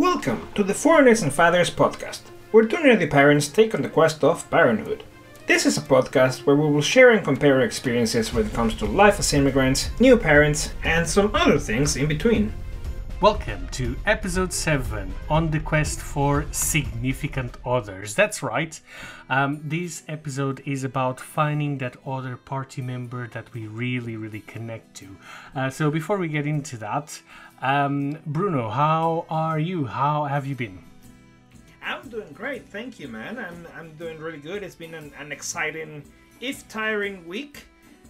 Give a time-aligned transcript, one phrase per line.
[0.00, 2.20] Welcome to the Foreigners and Fathers podcast,
[2.52, 5.04] where two nerdy parents take on the quest of parenthood.
[5.46, 8.74] This is a podcast where we will share and compare our experiences when it comes
[8.76, 12.50] to life as immigrants, new parents, and some other things in between.
[13.20, 18.14] Welcome to episode 7 on the quest for significant others.
[18.14, 18.80] That's right.
[19.28, 24.94] Um, this episode is about finding that other party member that we really, really connect
[24.96, 25.16] to.
[25.54, 27.20] Uh, so, before we get into that,
[27.62, 29.84] um, Bruno, how are you?
[29.86, 30.78] How have you been?
[31.82, 33.38] I'm doing great, thank you, man.
[33.38, 34.62] I'm, I'm doing really good.
[34.62, 36.02] It's been an, an exciting,
[36.40, 37.64] if tiring, week,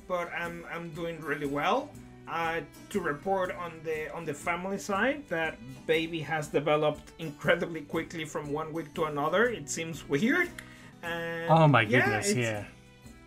[0.08, 1.90] but I'm, I'm doing really well.
[2.28, 2.60] Uh,
[2.90, 5.58] to report on the on the family side that
[5.88, 9.48] baby has developed incredibly quickly from one week to another.
[9.48, 10.48] It seems weird.
[11.02, 12.64] And Oh my yeah, goodness, it's- yeah.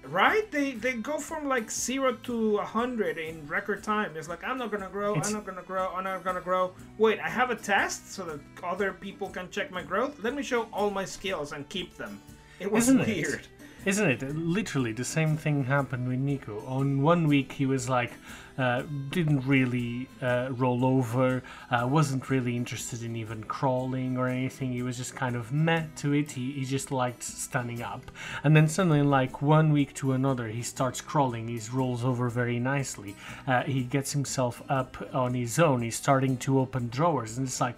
[0.05, 0.51] Right?
[0.51, 4.17] They they go from like zero to a hundred in record time.
[4.17, 5.15] It's like I'm not gonna grow.
[5.15, 5.93] I'm not gonna grow.
[5.95, 6.73] I'm not gonna grow.
[6.97, 10.19] Wait, I have a test so that other people can check my growth.
[10.21, 12.21] Let me show all my skills and keep them.
[12.59, 13.47] It was Isn't it?
[13.85, 14.35] Isn't it?
[14.35, 16.63] Literally, the same thing happened with Nico.
[16.65, 18.13] On one week, he was like,
[18.57, 24.71] uh, didn't really uh, roll over, uh, wasn't really interested in even crawling or anything.
[24.71, 26.31] He was just kind of met to it.
[26.31, 28.09] He, he just liked standing up.
[28.43, 31.49] And then suddenly, like one week to another, he starts crawling.
[31.49, 33.15] He rolls over very nicely.
[33.45, 35.81] Uh, he gets himself up on his own.
[35.81, 37.37] He's starting to open drawers.
[37.37, 37.75] And it's like,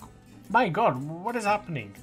[0.50, 1.96] my god, what is happening?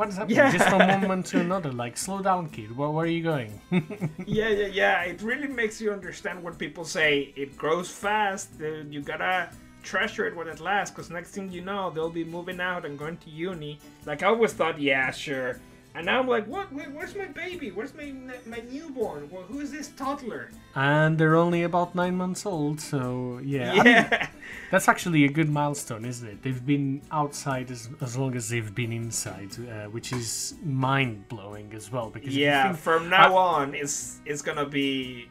[0.00, 0.38] What is happening?
[0.38, 0.50] Yeah.
[0.50, 1.70] Just from one moment to another.
[1.70, 2.74] Like, slow down, kid.
[2.74, 3.60] Where, where are you going?
[4.26, 5.02] Yeah, yeah, yeah.
[5.02, 8.48] It really makes you understand when people say it grows fast.
[8.58, 9.50] You gotta
[9.82, 12.98] treasure it when it lasts, because next thing you know, they'll be moving out and
[12.98, 13.78] going to uni.
[14.06, 15.60] Like I always thought, yeah, sure.
[15.94, 16.72] And now I'm like, what?
[16.72, 17.70] Wait, where's my baby?
[17.72, 18.12] Where's my
[18.46, 19.28] my newborn?
[19.30, 20.50] Well, who is this toddler?
[20.76, 23.72] and they're only about nine months old, so yeah.
[23.72, 24.28] I mean, Yeah,
[24.70, 26.42] that's actually a good milestone, isn't it?
[26.44, 31.72] They've been outside as, as long as they've been inside, uh, which is mind blowing
[31.74, 32.08] as well.
[32.10, 32.68] Because yeah.
[32.68, 35.28] think- From now on, it's it's gonna be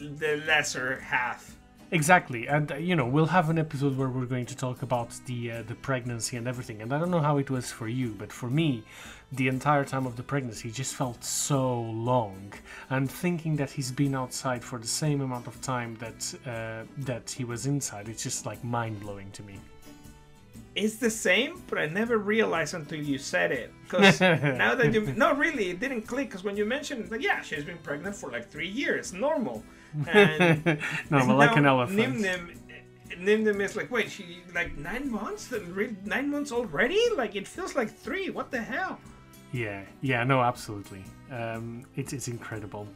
[0.00, 1.55] the lesser half.
[1.92, 5.10] Exactly, and uh, you know we'll have an episode where we're going to talk about
[5.26, 6.82] the uh, the pregnancy and everything.
[6.82, 8.82] And I don't know how it was for you, but for me,
[9.30, 12.52] the entire time of the pregnancy just felt so long.
[12.90, 17.30] And thinking that he's been outside for the same amount of time that uh, that
[17.30, 19.60] he was inside, it's just like mind blowing to me.
[20.74, 23.72] It's the same, but I never realized until you said it.
[23.84, 24.20] Because
[24.64, 26.30] now that you no, really, it didn't click.
[26.30, 29.62] Because when you mentioned, like, yeah, she's been pregnant for like three years, normal.
[30.08, 30.64] And
[31.10, 31.96] no, but like an elephant.
[31.96, 32.60] Nim Nim,
[33.18, 35.52] Nim Nim is like, wait, she like nine months?
[36.04, 37.00] Nine months already?
[37.16, 38.30] Like it feels like three.
[38.30, 38.98] What the hell?
[39.52, 41.04] Yeah, yeah, no, absolutely.
[41.30, 42.88] Um, it's it's incredible,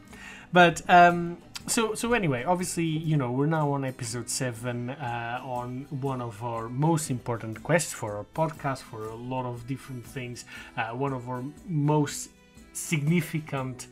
[0.53, 5.87] but um, so so anyway, obviously, you know, we're now on episode seven uh, on
[5.89, 10.45] one of our most important quests for our podcast for a lot of different things.
[10.77, 12.29] Uh, one of our most
[12.73, 13.87] significant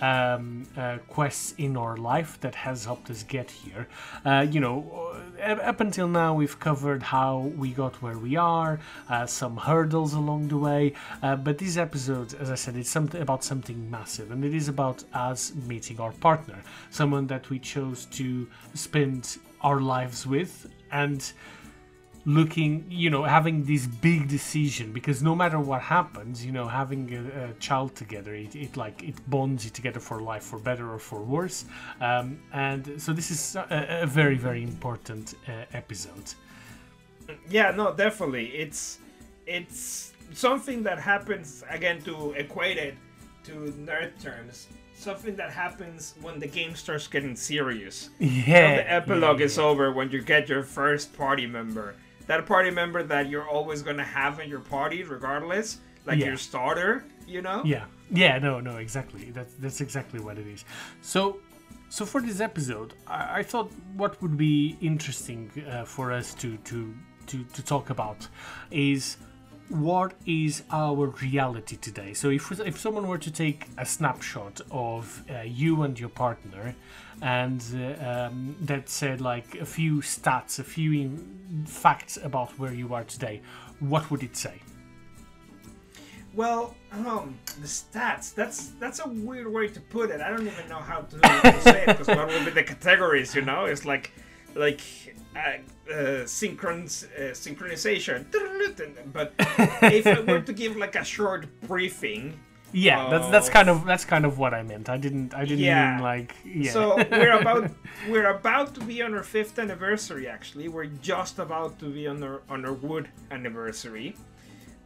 [0.00, 3.88] um, uh, quests in our life that has helped us get here.
[4.24, 8.80] Uh, you know, uh, up until now, we've covered how we got where we are,
[9.08, 10.94] uh, some hurdles along the way.
[11.22, 14.68] Uh, but this episode, as I said, it's something about something massive, and it is
[14.68, 21.32] about us meeting our partner, someone that we chose to spend our lives with, and
[22.36, 27.02] looking you know having this big decision because no matter what happens you know having
[27.14, 30.92] a, a child together it, it like it bonds you together for life for better
[30.92, 31.64] or for worse
[32.02, 36.34] um, and so this is a, a very very important uh, episode
[37.48, 38.46] Yeah, no, definitely.
[38.48, 38.98] It's
[39.46, 42.96] it's something that happens again to equate it
[43.44, 44.68] to nerd terms.
[44.94, 48.10] Something that happens when the game starts getting serious.
[48.18, 51.94] yeah the epilogue yeah, is over when you get your first party member.
[52.28, 56.26] That party member that you're always gonna have in your party, regardless, like Yeah.
[56.28, 57.04] your starter.
[57.36, 57.60] You know?
[57.74, 60.64] yeah yeah no no exactly that's that's exactly what it is
[61.02, 61.20] so
[61.90, 66.56] so for this episode i, I thought what would be interesting uh, for us to
[66.70, 66.78] to
[67.26, 68.26] to to talk about
[68.70, 69.18] is
[69.70, 75.22] what is our reality today so if if someone were to take a snapshot of
[75.30, 76.74] uh, you and your partner
[77.20, 82.72] and uh, um, that said like a few stats a few in- facts about where
[82.72, 83.40] you are today
[83.80, 84.54] what would it say
[86.34, 88.32] Well, um, the stats.
[88.34, 90.20] That's that's a weird way to put it.
[90.20, 93.34] I don't even know how to, to say it because what would be the categories?
[93.34, 94.12] You know, it's like
[94.54, 94.80] like
[95.36, 95.40] uh,
[95.90, 98.24] uh, synchrons, uh, synchronization.
[99.12, 99.32] But
[99.82, 102.38] if I were to give like a short briefing,
[102.72, 104.88] Yeah, that's that's kind of that's kind of what I meant.
[104.88, 105.94] I didn't I didn't Yeah.
[105.94, 106.72] mean like yeah.
[106.72, 107.70] So we're about
[108.10, 110.26] we're about to be on our fifth anniversary.
[110.28, 114.08] Actually, we're just about to be on our on our wood anniversary,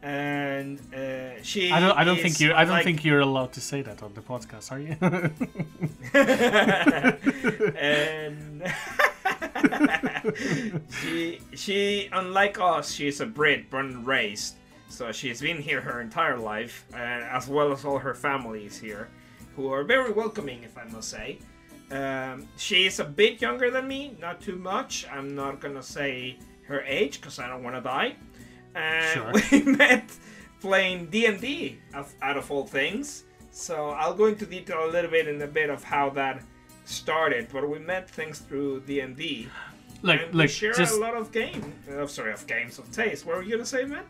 [0.01, 1.71] and uh, she.
[1.71, 1.95] I don't.
[2.01, 2.53] I don't think you.
[2.53, 4.95] I don't like- think you're allowed to say that on the podcast, are you?
[7.77, 8.63] and
[11.01, 14.55] she she unlike us she's a brit born and raised.
[14.89, 19.09] So she's been here her entire life uh, as well as all her families here
[19.55, 21.39] who are very welcoming if i must say.
[21.91, 25.05] Um, she's a bit younger than me not too much.
[25.11, 28.15] I'm not gonna say her age because i don't want to die.
[28.75, 29.31] And Sure.
[29.51, 30.09] we met
[30.61, 31.77] playing d&d
[32.21, 33.25] out of all things.
[33.51, 36.41] So i'll go into detail a little bit in a bit of how that
[36.85, 39.47] started, but we met things through D and D,
[40.01, 41.73] look, and we share Just a lot of game.
[41.91, 43.25] Uh, sorry, of games of taste.
[43.25, 44.03] What were you gonna say, man?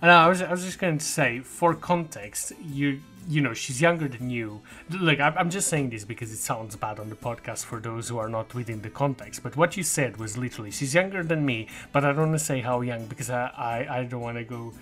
[0.00, 3.78] No, I was, I was just going to say, for context, you you know, she's
[3.80, 4.62] younger than you.
[4.90, 8.08] Look, I'm, I'm just saying this because it sounds bad on the podcast for those
[8.08, 9.42] who are not within the context.
[9.42, 12.44] But what you said was literally, she's younger than me, but I don't want to
[12.44, 14.72] say how young because I, I, I don't want to go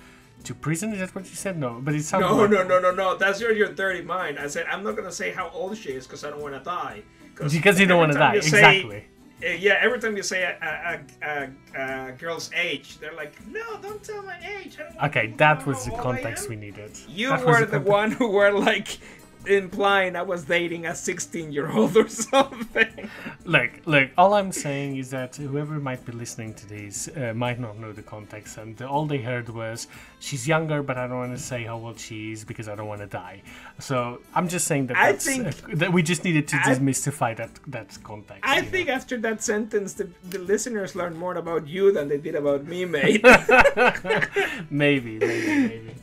[0.44, 0.92] to prison.
[0.92, 1.58] Is that what you said?
[1.58, 3.16] No, but it sounds No, like- no, no, no, no.
[3.16, 4.38] That's your your dirty mind.
[4.38, 6.60] I said I'm not gonna say how old she is because I don't want to
[6.60, 7.02] die.
[7.38, 8.40] Because you don't want to die.
[8.40, 8.46] say-
[8.80, 9.04] Exactly.
[9.44, 13.76] Uh, yeah, every time you say a, a, a, a, girl's age, they're like, "No,
[13.82, 16.92] don't tell my age." Okay, that was the how old I context we needed.
[17.06, 18.98] You That were the context- one who were like
[19.46, 23.10] implying I was dating a 16 year old or something.
[23.44, 24.10] Look, look.
[24.18, 27.92] All I'm saying is that whoever might be listening to this uh, might not know
[27.92, 29.88] the context, and all they heard was
[30.18, 32.88] she's younger, but I don't want to say how old she is because I don't
[32.88, 33.42] want to die.
[33.78, 37.36] So I'm just saying that I think- uh, that we just needed to I- demystify
[37.36, 38.42] that that context.
[38.44, 38.68] I you know?
[38.70, 42.64] think after that sentence, the, the listeners learned more about you than they did about
[42.66, 43.22] me, mate.
[44.70, 45.94] maybe, maybe, maybe.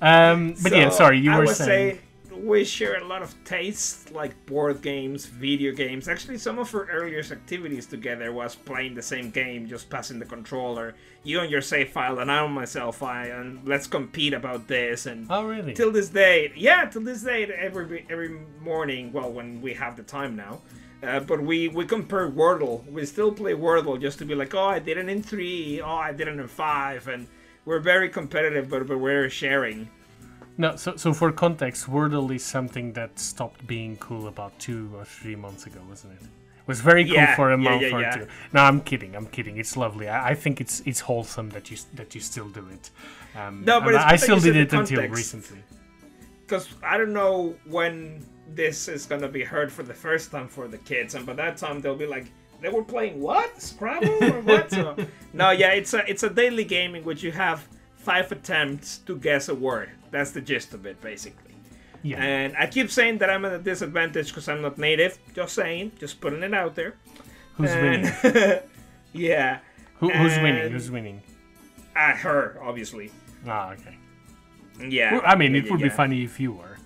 [0.00, 1.98] Um, but yeah, sorry, you I were saying.
[2.42, 6.08] We share a lot of tastes, like board games, video games.
[6.08, 10.24] Actually, some of our earliest activities together was playing the same game, just passing the
[10.24, 10.94] controller.
[11.22, 14.66] You on your save file, and I on my save file, and let's compete about
[14.68, 15.06] this.
[15.06, 15.74] And Oh, really?
[15.74, 19.12] till this day, yeah, till this day, every every morning.
[19.12, 20.62] Well, when we have the time now.
[21.02, 22.90] Uh, but we, we compare Wordle.
[22.90, 25.82] We still play Wordle just to be like, oh, I did it in three.
[25.82, 27.08] Oh, I did it in five.
[27.08, 27.26] And
[27.66, 29.90] we're very competitive, but, but we're sharing.
[30.56, 35.04] No, so so for context, Wordle is something that stopped being cool about two or
[35.04, 36.22] three months ago, wasn't it?
[36.22, 38.26] It was very cool Yeah, for a yeah, month yeah, or two.
[38.52, 39.14] No, I'm kidding.
[39.16, 39.56] I'm kidding.
[39.58, 40.08] It's lovely.
[40.08, 42.90] I, I think it's it's wholesome that you that you still do it.
[43.34, 45.64] Um, No, but it's I, I good that still did it until recently.
[46.46, 50.68] because I don't know when this is gonna be heard for the first time for
[50.68, 52.26] the kids, and by that time they'll be like,
[52.60, 54.70] they were playing what Scrabble or what?
[54.78, 54.96] so,
[55.32, 57.66] no, yeah, it's a it's a daily game in which you have
[58.04, 59.90] five attempts to guess a word.
[60.10, 61.54] That's the gist of it, basically.
[62.02, 62.22] Yeah.
[62.22, 65.18] And I keep saying that I'm at a disadvantage because I'm not native.
[65.34, 66.94] Just saying, just putting it out there.
[67.56, 68.60] Who's And- winning?
[69.12, 69.58] yeah,
[70.00, 70.70] Who, who's winning?
[70.72, 71.22] Who's winning?
[71.96, 73.10] uh, her obviously.
[73.46, 73.96] Ah, okay.
[74.80, 75.12] Yeah.
[75.14, 75.86] Well, I mean, yeah, it would yeah.
[75.86, 76.76] be funny if you were.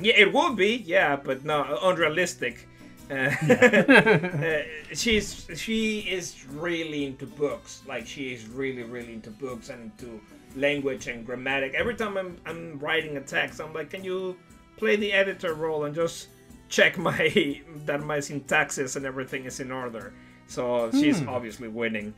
[0.00, 2.66] Yeah, it would be, yeah, but no, unrealistic.
[3.10, 3.14] Uh,
[3.52, 4.62] uh,
[4.94, 7.82] she's she is really into books.
[7.86, 10.20] Like she is really, really into books and into
[10.56, 11.74] language and grammatic.
[11.74, 14.36] Every time I'm I'm writing a text, I'm like, can you
[14.76, 16.28] play the editor role and just
[16.68, 20.12] check my that my syntaxes and everything is in order.
[20.48, 22.14] So she's obviously winning.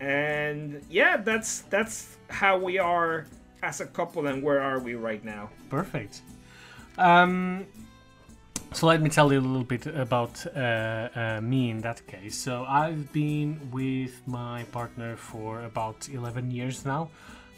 [0.00, 3.26] And yeah, that's that's how we are
[3.62, 5.50] as a couple and where are we right now?
[5.68, 6.22] Perfect.
[6.96, 7.66] Um,
[8.72, 12.36] so let me tell you a little bit about uh, uh, me in that case.
[12.36, 17.08] So I've been with my partner for about 11 years now,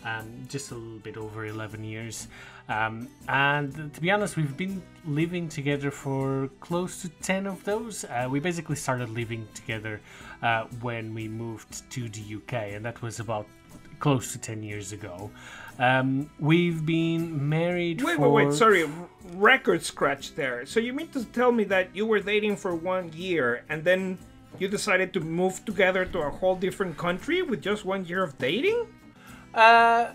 [0.04, 2.28] um, just a little bit over 11 years.
[2.68, 8.04] Um, and to be honest, we've been living together for close to 10 of those.
[8.04, 10.00] Uh, we basically started living together
[10.42, 13.46] uh, when we moved to the UK, and that was about
[13.98, 15.30] close to 10 years ago.
[15.78, 18.54] Um, we've been married Wait, for wait, wait.
[18.54, 18.88] Sorry,
[19.34, 20.66] record scratch there.
[20.66, 24.18] So you mean to tell me that you were dating for one year and then
[24.58, 28.36] you decided to move together to a whole different country with just one year of
[28.38, 28.86] dating?
[29.54, 30.12] Uh,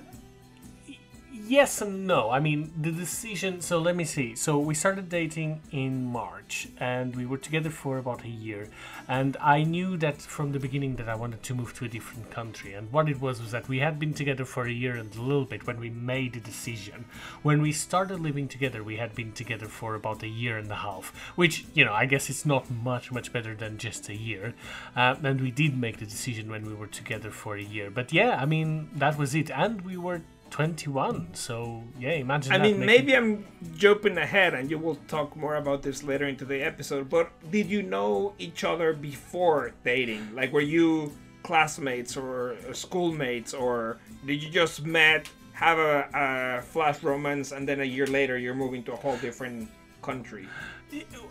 [1.47, 2.29] yes and no.
[2.29, 3.61] I mean, the decision.
[3.61, 4.35] So let me see.
[4.35, 8.69] So we started dating in March, and we were together for about a year.
[9.07, 12.31] And I knew that from the beginning that I wanted to move to a different
[12.31, 12.73] country.
[12.73, 15.21] And what it was was that we had been together for a year and a
[15.21, 17.05] little bit when we made the decision.
[17.43, 20.75] When we started living together, we had been together for about a year and a
[20.75, 24.53] half, which you know I guess it's not much much better than just a year.
[24.95, 27.89] Uh, and we did make the decision when we were together for a year.
[27.89, 30.21] But yeah, I mean that was it, and we were
[30.59, 31.27] 21.
[31.33, 32.53] So yeah, imagine.
[32.53, 33.45] I mean, making- maybe I'm
[33.77, 37.67] jumping ahead and you will talk more about this later into the episode, but did
[37.67, 40.23] you know each other before dating?
[40.33, 41.11] Like, were you
[41.43, 47.79] classmates or schoolmates, or did you just met have a, a flash romance, and then
[47.81, 49.69] a year later you're moving to a whole different
[50.01, 50.47] country.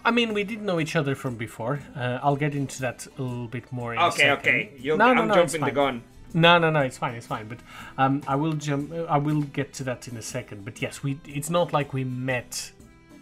[0.05, 1.81] I mean, we did know each other from before.
[1.97, 3.95] Uh, I'll get into that a little bit more.
[3.95, 4.39] In a Okay, second.
[4.55, 4.73] okay.
[4.79, 6.03] You'll, No, no, I'm no, jumping the gun.
[6.35, 7.47] No, no, no, it's fine, it's fine.
[7.47, 7.59] But
[7.97, 8.93] um, I will jump.
[9.09, 10.65] I will get to that in a second.
[10.65, 11.19] But yes, we.
[11.25, 12.73] It's not like we met.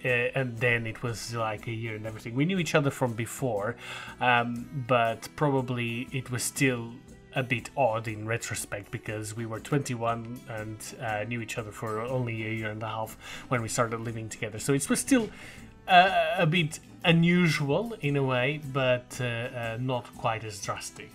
[0.04, 2.35] Uh, and then it was like a year and everything.
[2.35, 3.76] We knew each other from before,
[4.21, 6.92] um, but probably it was still
[7.37, 12.00] a bit odd in retrospect because we were 21 and uh, knew each other for
[12.00, 13.16] only a year and a half
[13.49, 14.59] when we started living together.
[14.59, 15.31] So it was still
[15.87, 21.11] uh, a bit unusual in a way, but uh, uh, not quite as drastic.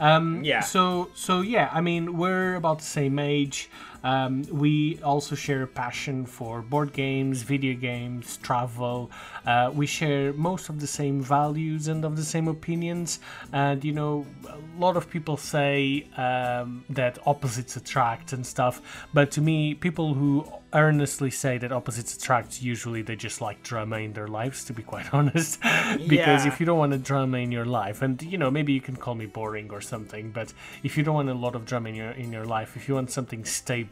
[0.00, 0.60] Um, Yeah.
[0.60, 3.68] So so yeah, I mean we're about the same age.
[4.04, 9.10] Um, we also share a passion for board games, video games, travel.
[9.46, 13.20] Uh, we share most of the same values and of the same opinions.
[13.52, 19.06] And you know, a lot of people say um, that opposites attract and stuff.
[19.14, 23.98] But to me, people who earnestly say that opposites attract usually they just like drama
[23.98, 26.46] in their lives to be quite honest because Yeah.
[26.48, 28.96] if you don't want a drama in your life and you know maybe you can
[28.96, 30.48] call me boring or something but
[30.82, 32.94] if you don't want a lot of drama in your in your life if you
[32.94, 33.91] want something stable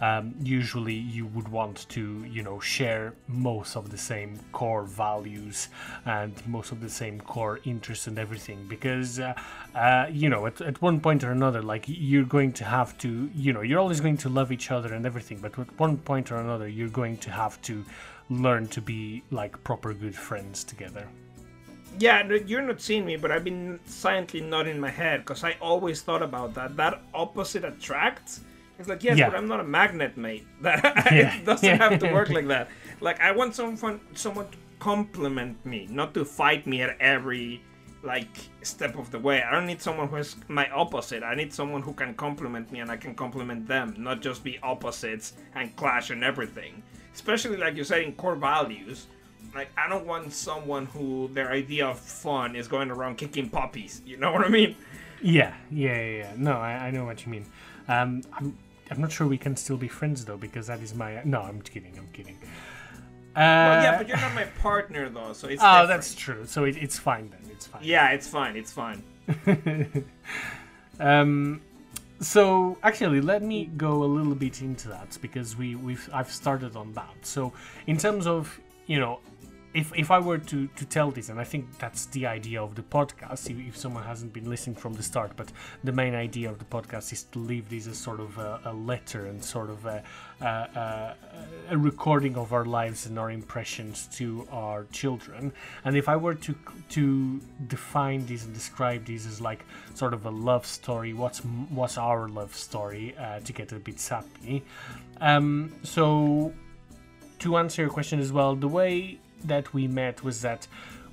[0.00, 5.68] um, usually you would want to you know share most of the same core values
[6.04, 9.34] and most of the same core interests and everything because uh,
[9.74, 13.30] uh, you know at, at one point or another like you're going to have to
[13.34, 16.30] you know you're always going to love each other and everything but at one point
[16.32, 17.84] or another you're going to have to
[18.30, 21.06] learn to be like proper good friends together
[21.98, 26.02] Yeah, you're not seeing me, but I've been silently nodding my head because I always
[26.02, 26.76] thought about that.
[26.76, 28.40] That opposite attracts.
[28.78, 29.28] It's like, yes, Yeah.
[29.30, 30.46] but I'm not a magnet, mate.
[30.62, 30.82] That
[31.12, 31.36] Yeah.
[31.36, 31.76] it doesn't Yeah.
[31.90, 32.68] have to work like that.
[33.00, 37.62] Like, I want someone, someone to compliment me, not to fight me at every
[38.04, 38.28] like
[38.62, 39.42] step of the way.
[39.42, 41.24] I don't need someone who is my opposite.
[41.24, 44.56] I need someone who can compliment me and I can compliment them, not just be
[44.62, 46.80] opposites and clash and everything.
[47.12, 49.08] Especially like you said in core values.
[49.52, 54.00] Like I don't want someone who their idea of fun is going around kicking puppies.
[54.06, 54.76] You know what I mean?
[55.20, 56.16] Yeah, yeah, yeah.
[56.18, 56.32] yeah.
[56.36, 57.46] No, I, I know what you mean.
[57.88, 58.56] Um, I'm,
[58.90, 61.22] I'm not sure we can still be friends though, because that is my.
[61.24, 61.94] No, I'm kidding.
[61.98, 62.36] I'm kidding.
[63.36, 65.62] Uh, Well, yeah, but you're not my partner though, so it's.
[65.64, 65.88] oh, different.
[65.88, 66.44] that's true.
[66.46, 67.40] So it, it's fine then.
[67.50, 67.82] It's fine.
[67.84, 68.56] Yeah, it's fine.
[68.56, 69.02] It's fine.
[71.00, 71.60] Um,
[72.20, 76.74] so actually, let me go a little bit into that because we we've I've started
[76.74, 77.14] on that.
[77.22, 77.52] So
[77.86, 79.20] in terms of you know.
[79.74, 82.74] If, if I were to, to tell this, and I think that's the idea of
[82.74, 85.52] the podcast, if, if someone hasn't been listening from the start, but
[85.84, 88.72] the main idea of the podcast is to leave this as sort of a, a
[88.72, 90.02] letter and sort of a,
[90.40, 91.14] a,
[91.70, 95.52] a, recording of our lives and our impressions to our children.
[95.84, 96.54] And if I were to
[96.90, 101.98] to define this and describe this as like sort of a love story, what's what's
[101.98, 104.64] our love story uh, to get a bit sappy?
[105.20, 106.52] Um, so
[107.40, 110.66] to answer your question as well, the way that we met was that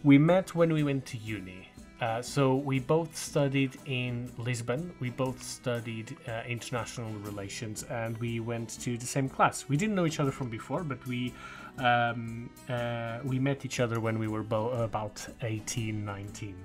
[0.03, 1.69] we met when we went to uni.
[2.01, 4.93] Uh, so we both studied in Lisbon.
[4.99, 9.69] We both studied uh, international relations, and we went to the same class.
[9.69, 11.33] We didn't know each other from before, but we
[11.77, 16.55] um, uh, we met each other when we were bo- about 18, 19.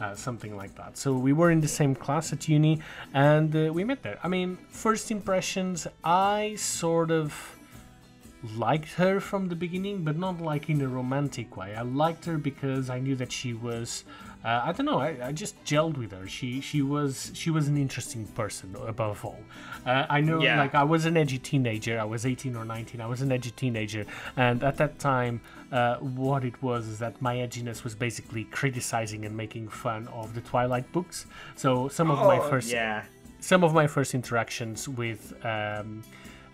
[0.00, 0.98] Uh, something like that.
[0.98, 2.80] So we were in the same class at uni,
[3.12, 4.18] and uh, we met there.
[4.24, 7.56] I mean, first impressions, I sort of
[8.56, 11.74] liked her from the beginning, but not like in a romantic way.
[11.74, 14.04] I liked her because I knew that she was.
[14.44, 14.98] Uh, I don't know.
[15.00, 16.28] I, I just gelled with her.
[16.28, 19.38] She she was she was an interesting person above all.
[19.86, 20.58] Uh, I know, Yeah.
[20.58, 21.98] like I was an edgy teenager.
[21.98, 23.00] I was 18 or 19.
[23.00, 24.04] I was an edgy teenager,
[24.36, 25.40] and at that time,
[25.72, 30.34] uh, what it was is that my edginess was basically criticizing and making fun of
[30.34, 31.24] the Twilight books.
[31.56, 33.04] So some of my Oh, first Yeah.
[33.40, 36.02] some of my first interactions with um,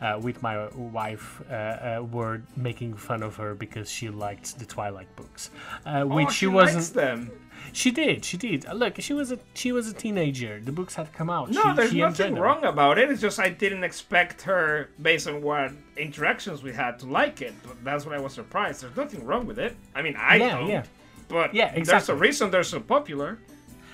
[0.00, 4.64] uh, with my wife uh, uh, were making fun of her because she liked the
[4.64, 5.50] Twilight books,
[5.86, 6.94] uh, which oh, she, she wasn't.
[6.94, 7.30] them.
[7.72, 8.66] She did, she did.
[8.66, 10.60] Uh, Look, she was a she was a teenager.
[10.64, 11.50] The books had come out.
[11.50, 13.10] No, she, there's she nothing wrong about it.
[13.10, 17.52] It's just I didn't expect her, based on what interactions we had, to like it.
[17.62, 18.82] But that's why I was surprised.
[18.82, 19.76] There's nothing wrong with it.
[19.94, 20.68] I mean, I Yeah, don't.
[20.68, 20.84] yeah.
[21.28, 22.14] But Yeah, there's exactly.
[22.14, 23.38] a reason they're so popular.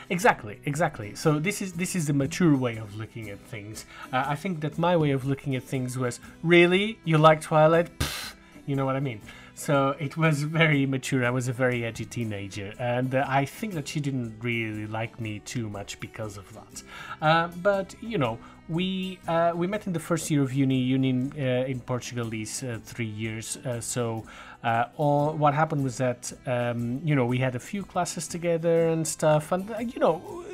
[0.09, 1.15] Exactly, exactly.
[1.17, 3.87] So this is this is the mature way of looking at things.
[4.13, 7.99] Uh, I think that my way of looking at things was really you like Twilight,
[7.99, 8.35] Pfft,
[8.67, 9.21] you know what I mean.
[9.55, 11.25] So it was very mature.
[11.25, 15.19] I was a very edgy teenager, and uh, I think that she didn't really like
[15.19, 16.83] me too much because of that.
[17.21, 20.79] Uh, but you know, we uh, we met in the first year of uni.
[20.79, 23.57] Uni in, uh, in Portugal is uh, three years.
[23.57, 24.25] Uh, so
[24.63, 28.89] uh, all what happened was that um, you know we had a few classes together
[28.89, 30.45] and stuff, and uh, you know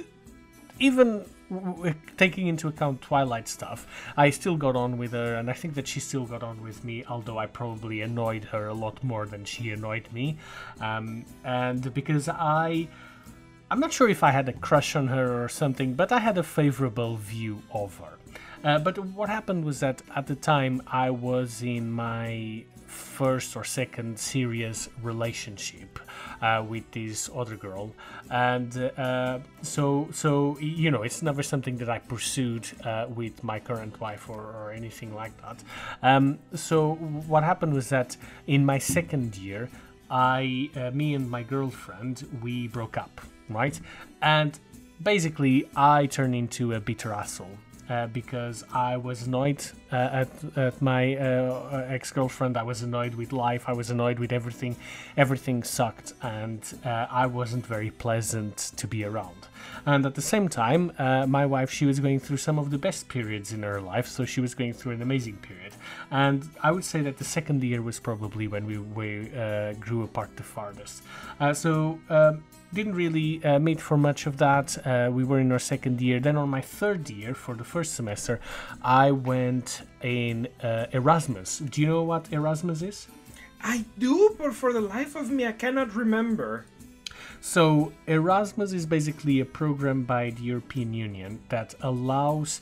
[0.78, 1.25] even
[2.16, 5.87] taking into account Twilight stuff, I still got on with her, and I think that
[5.87, 9.44] she still got on with me, although I probably annoyed her a lot more than
[9.44, 10.38] she annoyed me.
[10.80, 12.88] Um, and because I.
[13.71, 16.37] I'm not sure if I had a crush on her or something, but I had
[16.37, 18.18] a favorable view of her.
[18.62, 23.64] Uh, but what happened was that at the time I was in my first or
[23.64, 25.99] second serious relationship
[26.40, 27.92] uh, with this other girl,
[28.30, 33.58] and uh, so so you know it's never something that I pursued uh, with my
[33.58, 35.62] current wife or, or anything like that.
[36.02, 36.94] Um, so
[37.26, 39.68] what happened was that in my second year,
[40.11, 43.78] I uh, me and my girlfriend we broke up, right,
[44.20, 44.58] and
[45.02, 47.58] basically I turned into a bitter asshole
[47.92, 52.56] uh, because I was annoyed uh, at, at my uh, ex girlfriend.
[52.56, 53.64] I was annoyed with life.
[53.66, 54.76] I was annoyed with everything.
[55.16, 59.40] Everything sucked, and uh, I wasn't very pleasant to be around.
[59.84, 62.78] And at the same time, uh, my wife, she was going through some of the
[62.78, 65.75] best periods in her life, so she was going through an amazing period.
[66.11, 70.02] And I would say that the second year was probably when we, we uh, grew
[70.04, 71.02] apart the farthest.
[71.52, 74.86] so um, didn't really uh, meet for much of that.
[74.86, 76.20] Uh, we were in our second year.
[76.20, 78.40] Then on my third year, for the first semester,
[78.82, 81.58] I went in uh, Erasmus.
[81.58, 83.08] Do you know what Erasmus is?
[83.62, 86.66] I do, but for the life of me, I cannot remember.
[87.40, 92.60] So Erasmus is basically a program by the European Union that allows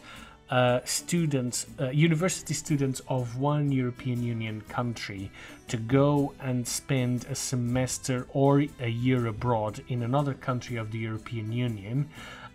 [0.50, 5.30] uh, students, uh, university students of one European Union country,
[5.70, 10.98] to go and spend a semester or a year abroad in another country of the
[10.98, 12.08] European Union.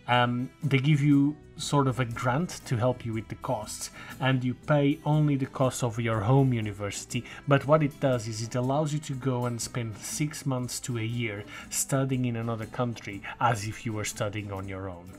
[0.07, 4.43] Um, they give you sort of a grant to help you with the costs, and
[4.43, 7.23] you pay only the cost of your home university.
[7.47, 10.97] But what it does is it allows you to go and spend six months to
[10.97, 15.09] a year studying in another country as if you were studying on your own.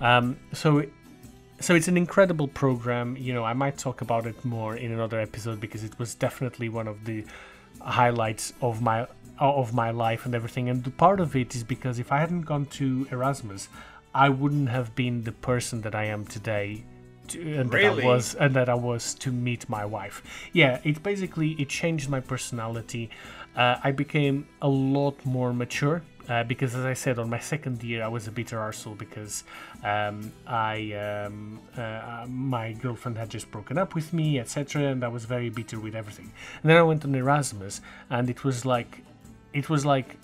[0.00, 0.82] Um, so
[1.60, 3.16] so it's an incredible program.
[3.18, 6.68] You know, I might talk about it more in another episode because it was definitely
[6.68, 7.24] one of the
[7.80, 9.06] highlights of my
[9.38, 10.68] of my life and everything.
[10.68, 13.68] And part of it is because if I hadn't gone to Erasmus,
[14.14, 16.84] I wouldn't have been the person that I am today.
[17.28, 17.96] To, and really?
[17.96, 20.22] that I was and that I was to meet my wife.
[20.52, 23.10] Yeah, it basically it changed my personality.
[23.54, 27.82] Uh, I became a lot more mature uh, because as I said, on my second
[27.82, 29.42] year, I was a bitter arsehole because
[29.82, 35.08] um, I um, uh, my girlfriend had just broken up with me, etc., and I
[35.08, 36.30] was very bitter with everything.
[36.62, 39.02] And then I went on Erasmus, and it was like,
[39.52, 40.16] it was like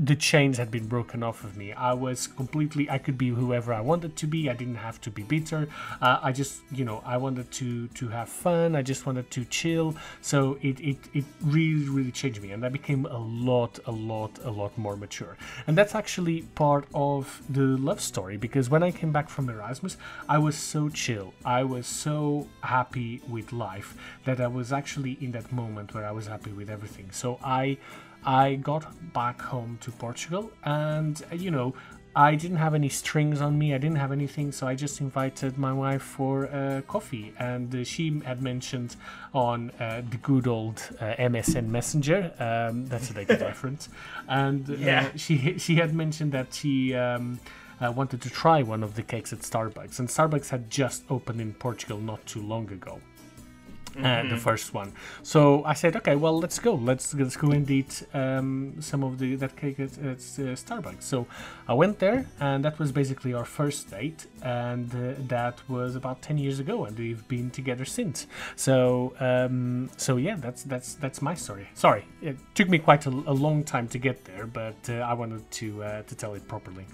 [0.00, 1.72] the chains had been broken off of me.
[1.72, 4.48] I was completely, I could be whoever I wanted to be.
[4.48, 5.68] I didn't have to be bitter.
[6.00, 8.76] Uh, I just, you know, I wanted to to have fun.
[8.76, 9.96] I just wanted to chill.
[10.20, 14.38] So it, it it really really changed me, and I became a lot a lot
[14.44, 15.36] a lot more mature.
[15.66, 19.96] And that's actually part of the love story because when I came back from Erasmus,
[20.28, 21.34] I was so chill.
[21.44, 26.12] I was so happy with life that I was actually in that moment where I
[26.12, 27.10] was happy with everything.
[27.10, 27.78] So I
[28.24, 31.74] I got back home to Portugal and, you know,
[32.16, 35.56] I didn't have any strings on me, I didn't have anything, so I just invited
[35.56, 37.32] my wife for uh, coffee.
[37.38, 38.96] And uh, she had mentioned
[39.32, 43.88] on uh, the good old uh, MSN Messenger, um, that's a good reference,
[44.28, 45.10] and uh, Yeah.
[45.14, 46.94] she, she had mentioned that she.
[46.94, 47.38] Um,
[47.80, 51.40] uh, wanted to try one of the cakes at Starbucks, and Starbucks had just opened
[51.40, 53.00] in Portugal not too long ago
[54.02, 54.92] uh, the first one.
[55.22, 56.74] So I said, okay, well, let's go.
[56.74, 61.02] Let's let's go and eat um, some of the that cake at, at uh, Starbucks.
[61.02, 61.26] So
[61.66, 66.22] I went there, and that was basically our first date, and uh, that was about
[66.22, 68.26] ten years ago, and we've been together since.
[68.56, 71.68] So um, so yeah, that's that's that's my story.
[71.74, 75.14] Sorry, it took me quite a, a long time to get there, but uh, I
[75.14, 76.86] wanted to uh, to tell it properly.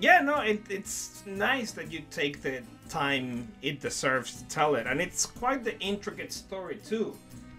[0.00, 4.86] Yeah, no, it, it's nice that you take the time it deserves to tell it,
[4.86, 7.16] and it's quite the intricate story too.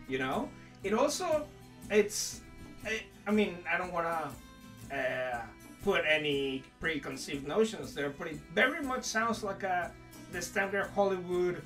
[0.08, 0.50] You know,
[0.84, 1.46] it also,
[1.90, 2.42] it's,
[2.86, 5.42] I, I mean, I don't want to uh,
[5.84, 9.92] put any preconceived notions there, but it very much sounds like a
[10.32, 11.62] the standard Hollywood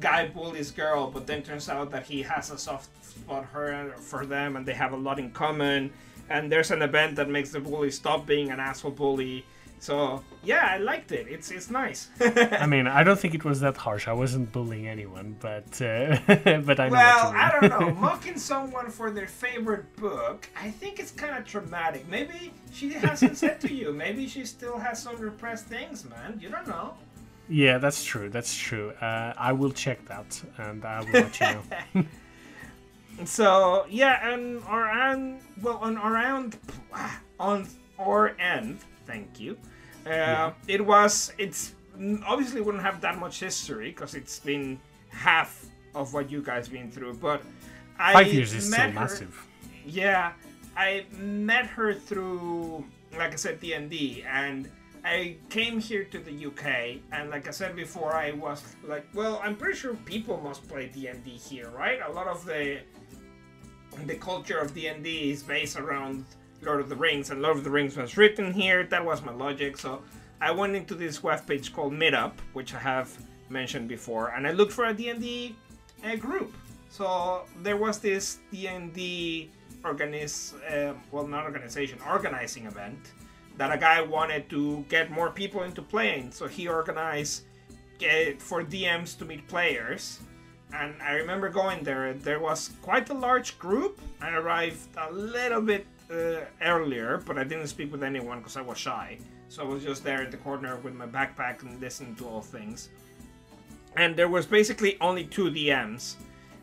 [0.00, 3.94] guy bullies girl, but then turns out that he has a soft spot for her
[3.98, 5.90] for them, and they have a lot in common.
[6.28, 9.44] And there's an event that makes the bully stop being an asshole bully.
[9.80, 11.26] So yeah, I liked it.
[11.26, 12.10] It's it's nice.
[12.20, 14.08] I mean, I don't think it was that harsh.
[14.08, 17.40] I wasn't bullying anyone, but uh, but I know well, what you mean.
[17.40, 17.94] I don't know.
[18.08, 22.06] Mocking someone for their favorite book, I think it's kind of traumatic.
[22.08, 23.90] Maybe she hasn't said to you.
[23.92, 26.38] Maybe she still has some repressed things, man.
[26.42, 26.92] You don't know.
[27.48, 28.28] Yeah, that's true.
[28.28, 28.90] That's true.
[29.00, 32.04] Uh, I will check that, and I will let you know.
[33.24, 36.56] So yeah, and around well on around
[37.38, 38.78] on our end,
[39.10, 39.56] thank you.
[40.06, 41.74] Uh, It was it's
[42.32, 44.78] obviously wouldn't have that much history because it's been
[45.28, 45.50] half
[45.94, 47.14] of what you guys been through.
[47.28, 47.40] But
[47.98, 49.34] I Five years is met so her- massive.
[49.84, 50.32] Yeah,
[50.76, 52.84] I met her through,
[53.18, 54.68] like I said, D&D, and
[55.04, 56.64] I came here to the UK,
[57.12, 58.60] and like I said before, I was
[58.92, 61.98] like, well, I'm pretty sure people must play D&D here, right?
[62.08, 62.62] A lot of the
[64.06, 66.24] the culture of D&D is based around
[66.62, 68.84] Lord of the Rings, and Lord of the Rings was written here.
[68.84, 69.76] That was my logic.
[69.78, 70.02] So
[70.40, 73.16] I went into this web page called Meetup, which I have
[73.48, 75.56] mentioned before, and I looked for a D&D
[76.04, 76.54] uh, group.
[76.88, 79.50] So there was this D&D
[79.82, 83.12] organiz, uh, well, not organization, organizing event
[83.56, 86.32] that a guy wanted to get more people into playing.
[86.32, 87.44] So he organized
[88.02, 90.20] uh, for DMs to meet players
[90.72, 92.14] and I remember going there.
[92.14, 94.00] There was quite a large group.
[94.20, 98.62] I arrived a little bit uh, earlier, but I didn't speak with anyone because I
[98.62, 99.18] was shy.
[99.48, 102.40] So I was just there in the corner with my backpack and listening to all
[102.42, 102.88] things.
[103.96, 106.14] And there was basically only two DMs,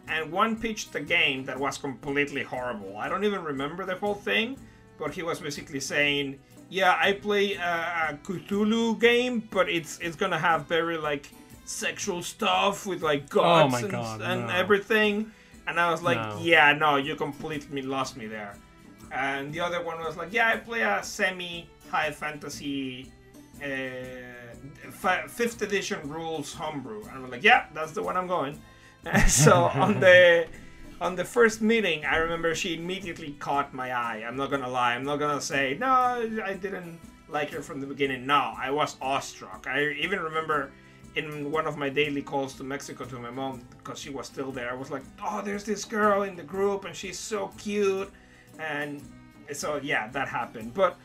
[0.07, 2.97] and one pitched a game that was completely horrible.
[2.97, 4.57] I don't even remember the whole thing,
[4.97, 10.15] but he was basically saying, "Yeah, I play a, a Cthulhu game, but it's it's
[10.15, 11.29] gonna have very like."
[11.69, 14.53] sexual stuff with like gods Oh and, God, and no.
[14.53, 15.29] everything.
[15.67, 16.39] And I was like, No.
[16.41, 18.55] yeah, no, you completely lost me there.
[19.11, 23.11] And the other one was like, yeah, I play a semi high fantasy
[23.63, 23.67] uh,
[24.91, 27.03] fi- fifth edition rules homebrew.
[27.03, 28.61] And I'm like, yeah, that's the one I'm going.
[29.27, 30.47] so on the
[31.01, 34.23] on the first meeting, I remember she immediately caught my eye.
[34.27, 34.95] I'm not gonna lie.
[34.95, 35.87] I'm not gonna say no.
[36.43, 38.25] I didn't like her from the beginning.
[38.25, 39.67] No, I was awestruck.
[39.67, 40.71] I even remember
[41.15, 44.51] in one of my daily calls to Mexico to my mom because she was still
[44.51, 44.69] there.
[44.71, 48.11] I was like, "Oh, there's this girl in the group, and she's so cute,"
[48.59, 49.01] and
[49.53, 50.73] so yeah, that happened.
[50.73, 50.97] But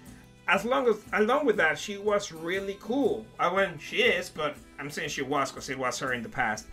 [0.48, 3.26] as long as along with that, she was really cool.
[3.38, 6.28] I went, she is, but I'm saying she was because it was her in the
[6.28, 6.66] past,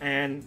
[0.00, 0.44] and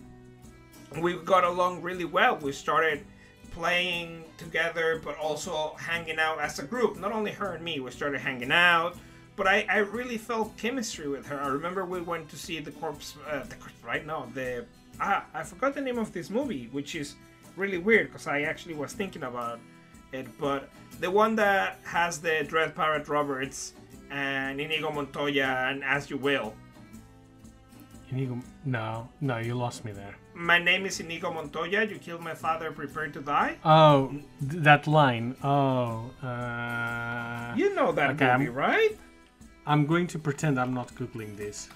[0.99, 2.37] we got along really well.
[2.37, 3.05] We started
[3.51, 6.97] playing together, but also hanging out as a group.
[6.97, 8.95] Not only her and me, we started hanging out.
[9.35, 11.39] But I, I really felt chemistry with her.
[11.39, 14.27] I remember we went to see the corpse, uh, the right now.
[14.33, 14.65] The
[14.99, 17.15] ah, I forgot the name of this movie, which is
[17.55, 19.59] really weird because I actually was thinking about
[20.11, 20.27] it.
[20.39, 20.69] But
[20.99, 23.73] the one that has the Dread Pirate Roberts
[24.11, 26.53] and Inigo Montoya and As You Will.
[28.11, 30.15] Inigo, no, no, you lost me there.
[30.33, 31.83] My name is Inigo Montoya.
[31.83, 32.71] You killed my father.
[32.71, 33.57] Prepare to die.
[33.63, 35.35] Oh, that line.
[35.43, 38.97] Oh, uh, You know that Okay, I'm- movie, right?
[39.67, 41.69] I'm going to pretend I'm not googling this.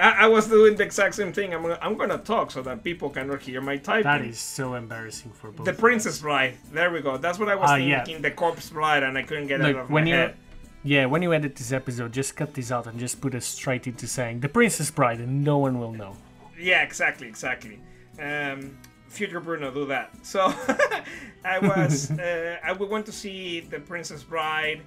[0.00, 1.52] I, I was doing the exact same thing.
[1.54, 4.04] I'm, gonna- I'm gonna talk so that people cannot hear my typing.
[4.04, 5.66] That is so embarrassing for both.
[5.66, 6.20] the Princess.
[6.20, 6.56] Bride.
[6.72, 7.16] There we go.
[7.18, 8.04] That's what I was yeah.
[8.04, 8.22] thinking.
[8.22, 10.36] The Corpse Bride, and I couldn't get it Look, out of when my you, head.
[10.82, 13.86] yeah, when you edit this episode, just cut this out and just put us straight
[13.86, 16.16] into saying the Princess Bride, and no one will know.
[16.58, 17.78] Yeah, exactly, exactly.
[18.20, 18.76] Um,
[19.08, 20.10] future Bruno, do that.
[20.24, 20.54] So
[21.44, 24.80] I was, uh, I we went to see the Princess Bride,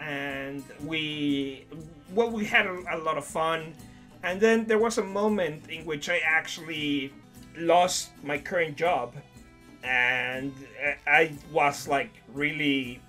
[0.00, 1.66] and we,
[2.14, 3.74] well, we had a, a lot of fun,
[4.22, 7.12] and then there was a moment in which I actually
[7.56, 9.14] lost my current job,
[9.82, 10.52] and
[10.84, 13.00] uh, I was like really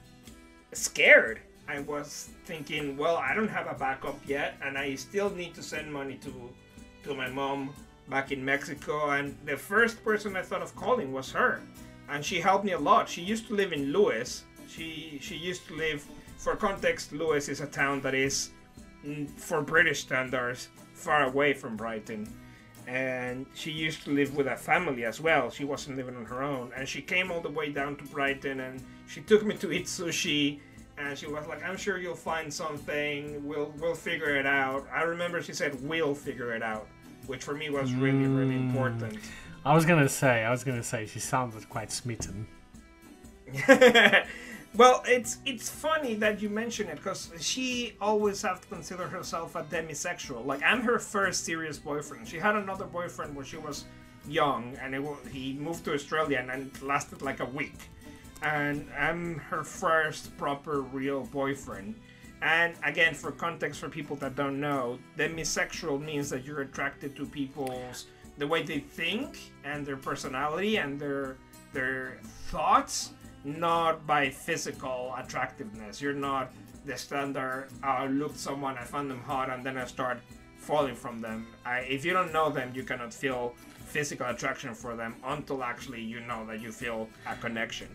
[0.74, 1.40] scared.
[1.68, 5.64] I was thinking, well, I don't have a backup yet, and I still need to
[5.64, 6.50] send money to
[7.04, 7.74] to my mom
[8.10, 9.12] back in Mexico.
[9.12, 11.62] And the first person I thought of calling was her,
[12.10, 13.08] and she helped me a lot.
[13.10, 14.44] She used to live in Lewes.
[14.68, 16.06] She she used to live.
[16.38, 18.52] For context, Lewes is a town that is,
[19.06, 22.28] mm, for British standards, far away from Brighton.
[22.88, 25.50] And she used to live with a family as well.
[25.52, 26.72] She wasn't living on her own.
[26.76, 29.86] And she came all the way down to Brighton and she took me to eat
[29.86, 30.60] sushi
[31.00, 33.46] and she was like, "I'm sure you'll find something.
[33.48, 36.88] We'll we'll figure it out." I remember she said, "We'll figure it out,"
[37.26, 38.68] which for me was really really hmm.
[38.68, 39.20] important.
[39.66, 42.48] I was gonna say, I was gonna say, she sounded quite smitten.
[44.76, 49.56] well, it's it's funny that you mention it because she always have to consider herself
[49.56, 50.46] a demisexual.
[50.46, 52.28] Like I'm her first serious boyfriend.
[52.28, 53.86] She had another boyfriend when she was
[54.28, 57.80] young, and it, he moved to Australia and, and lasted like a week.
[58.42, 61.96] And I'm her first proper real boyfriend.
[62.42, 67.26] And again, for context for people that don't know, demisexual means that you're attracted to
[67.26, 68.06] people's
[68.38, 71.38] the way they think and their personality and their
[71.74, 73.12] their thoughts,
[73.44, 76.02] not by physical attractiveness.
[76.02, 76.52] You're not
[76.86, 77.68] the standard.
[77.84, 80.20] I look someone, I find them hot, and then I start
[80.58, 81.48] falling from them.
[81.66, 83.54] I, if you don't know them, you cannot feel
[83.86, 87.88] physical attraction for them until actually you know that you feel a connection.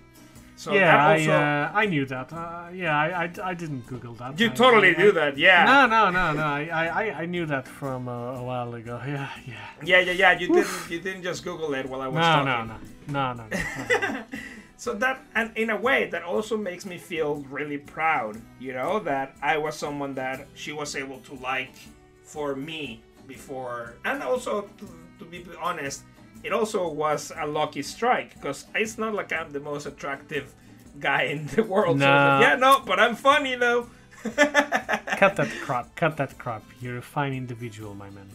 [0.56, 2.32] So yeah, also, I, uh, I knew that.
[2.32, 4.38] Uh, yeah, I, I, I didn't Google that.
[4.38, 5.64] you I- totally I- do that, yeah.
[5.64, 6.42] No, no, no, no.
[6.44, 9.00] I, I, I knew that from uh, a while ago.
[9.06, 9.54] Yeah, yeah.
[9.84, 10.38] Yeah, yeah, yeah.
[10.38, 12.68] You didn't you didn't just Google it while I was No, talking.
[13.12, 14.22] no, no, no, no, no.
[14.76, 18.98] So that, and in a way, that also makes me feel really proud, you know,
[19.00, 21.74] that I was someone that she was able to like
[22.22, 23.94] for me before.
[24.04, 24.88] And also, to,
[25.20, 26.02] to be honest,
[26.42, 30.54] it also was a lucky strike because it's not like I'm the most attractive
[31.00, 32.00] guy in the world.
[32.00, 33.88] So like, yeah, no, but I'm funny though.
[34.24, 35.94] cut that crap.
[35.96, 36.62] Cut that crap.
[36.80, 38.28] You're a fine individual, my man.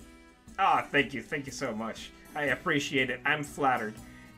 [0.57, 2.11] Ah, thank you, thank you so much.
[2.35, 3.21] I appreciate it.
[3.25, 3.95] I'm flattered.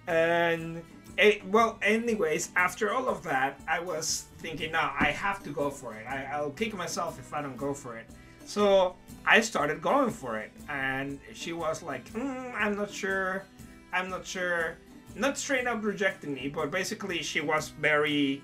[0.08, 0.82] And
[1.22, 5.70] eh, well, anyways, after all of that, I was thinking, no, I have to go
[5.70, 6.06] for it.
[6.08, 8.08] I, I'll kick myself if I don't go for it.
[8.46, 13.44] So I started going for it, and she was like, mm, I'm not sure,
[13.94, 14.78] I'm not sure.
[15.16, 18.42] Not straight up rejecting me, but basically she was very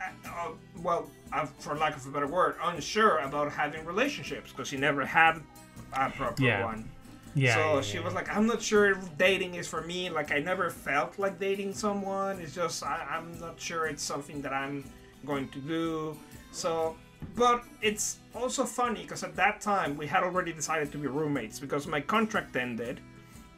[0.00, 0.50] uh, uh,
[0.82, 5.04] well, uh, for lack of a better word, unsure about having relationships because she never
[5.04, 5.40] had
[5.92, 6.64] a proper Yeah.
[6.64, 6.88] one.
[7.38, 7.54] Yeah.
[7.54, 8.04] so yeah, she yeah.
[8.04, 10.10] was like, I'm not sure if dating is for me.
[10.10, 12.40] Like, I never felt like dating someone.
[12.40, 14.84] It's just, I, I'm not sure it's something that I'm
[15.24, 16.16] going to do.
[16.52, 16.96] So,
[17.34, 21.58] but it's also funny because at that time we had already decided to be roommates
[21.58, 23.00] because my contract ended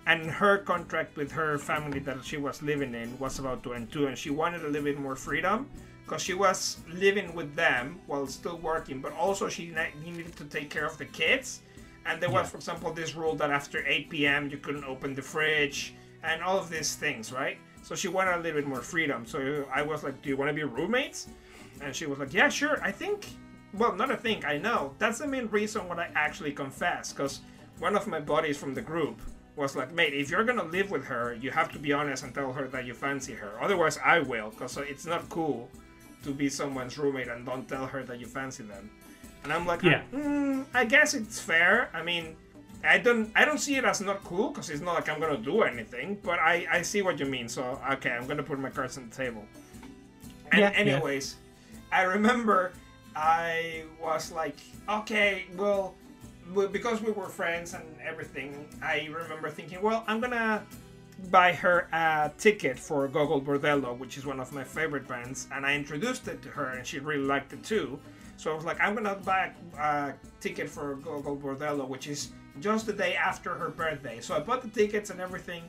[0.06, 3.92] and her contract with her family that she was living in was about to end
[3.92, 5.68] too and she wanted a little bit more freedom
[6.04, 10.70] because she was living with them while still working but also she needed to take
[10.70, 11.60] care of the kids
[12.06, 12.50] and there was Yeah.
[12.50, 16.58] for example this rule that after 8 p.m you couldn't open the fridge and all
[16.58, 20.02] of these things right so she wanted a little bit more freedom so i was
[20.04, 21.28] like do you want to be roommates
[21.82, 23.28] and she was like yeah sure i think
[23.74, 27.40] well not a think i know that's the main reason what i actually confessed because
[27.78, 29.20] one of my buddies from the group
[29.56, 32.34] was like, mate, if you're gonna live with her, you have to be honest and
[32.34, 33.60] tell her that you fancy her.
[33.60, 35.68] Otherwise, I will, because it's not cool
[36.22, 38.90] to be someone's roommate and don't tell her that you fancy them.
[39.44, 40.02] And I'm like, Yeah.
[40.12, 41.88] mm, I guess it's fair.
[41.94, 42.36] I mean,
[42.84, 45.36] I don't, I don't see it as not cool because it's not like I'm gonna
[45.38, 46.18] do anything.
[46.22, 47.48] But I, I see what you mean.
[47.48, 49.44] So okay, I'm gonna put my cards on the table.
[50.52, 50.78] And Yeah, yeah.
[50.78, 51.36] anyways,
[51.92, 52.72] I remember
[53.16, 54.56] I was like,
[54.88, 55.94] okay, well,
[56.54, 60.64] well, because we were friends and everything, I remember thinking, well, I'm gonna
[61.30, 65.66] buy her a ticket for Gogol Bordello, which is one of my favorite bands, and
[65.66, 67.98] I introduced it to her, and she really liked it too.
[68.40, 72.86] So I was like, I'm gonna buy a, ticket for Gogol Bordello, which is just
[72.86, 74.18] the day after her birthday.
[74.22, 75.64] So I bought the tickets and everything,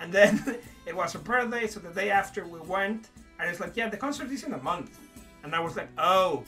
[0.00, 1.68] and then it was her birthday.
[1.68, 4.58] So the day after we went, and it's like, yeah, the concert is in a
[4.58, 4.98] month,
[5.44, 6.42] and I was like, oh,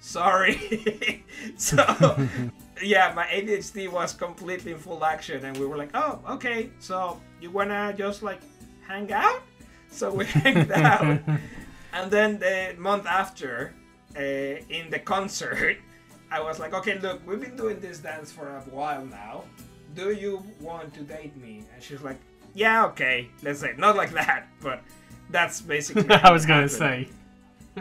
[0.00, 1.22] sorry.
[1.58, 1.84] so
[2.82, 7.20] yeah, my ADHD was completely in full action, and we were like, oh, okay, so
[7.42, 8.40] you wanna just like
[8.88, 9.42] hang out?
[9.90, 11.20] So we hanged out,
[11.92, 13.74] and then the month after,
[14.16, 15.78] uh, in the concert,
[16.30, 19.44] I was like, okay, look, we've been doing this dance for a while now.
[19.94, 21.64] Do you want to date me?
[21.74, 22.18] And she's like,
[22.54, 24.82] yeah, okay, let's say not like that, but
[25.30, 26.08] that's basically.
[26.10, 27.08] I was gonna happened say.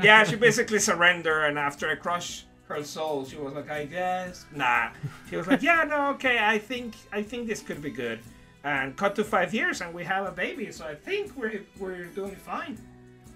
[0.02, 4.46] yeah, she basically surrendered, and after I crushed her soul, she was like, "I guess,
[4.54, 4.92] nah."
[5.30, 8.20] She was like, "Yeah, no, okay, I think, I think this could be good."
[8.63, 12.06] And cut to five years, and we have a baby, so I think we're we're
[12.06, 12.78] doing fine.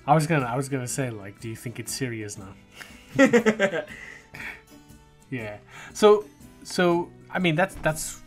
[0.05, 2.53] I was gonna, I was gonna say, like, do you think it's serious now?
[5.33, 5.57] Yeah.
[5.93, 6.25] So,
[6.63, 8.21] so I mean, that's that's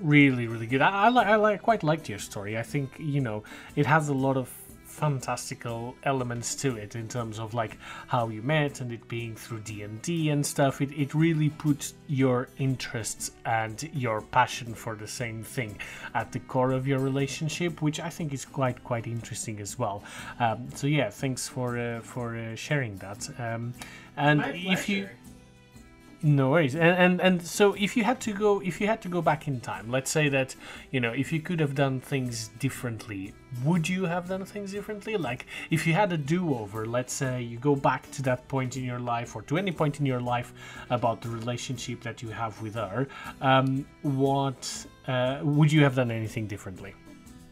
[0.00, 0.80] really really good.
[0.80, 2.56] I, I like, I like, quite liked your story.
[2.56, 3.42] I think you know
[3.74, 4.48] it has a lot of
[4.92, 9.60] fantastical elements to it in terms of like how you met and it being through
[9.60, 10.80] D&D and stuff.
[10.80, 15.78] It, it really puts your interests and your passion for the same thing
[16.14, 20.04] at the core of your relationship which I think is quite quite interesting as well.
[20.38, 23.28] Um, so yeah thanks for uh, for uh, sharing that.
[23.38, 23.74] Um,
[24.16, 25.08] and if you.
[26.22, 26.74] No worries.
[26.74, 29.48] And, and and so if you had to go if you had to go back
[29.48, 30.54] in time, let's say that,
[30.90, 35.16] you know, if you could have done things differently, would you have done things differently?
[35.16, 38.84] Like if you had a do-over, let's say you go back to that point in
[38.84, 40.52] your life or to any point in your life
[40.90, 43.08] about the relationship that you have with her,
[43.40, 46.94] um, what uh, would you have done anything differently?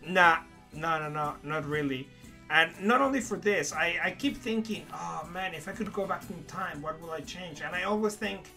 [0.06, 0.38] Nah,
[0.72, 2.08] no, no, no, not really.
[2.50, 6.04] And not only for this, I, I keep thinking, oh man, if I could go
[6.04, 7.62] back in time, what will I change?
[7.62, 8.50] And I always think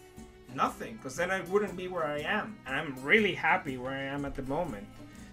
[0.54, 2.56] nothing, because then I wouldn't be where I am.
[2.66, 4.86] And I'm really happy where I am at the moment.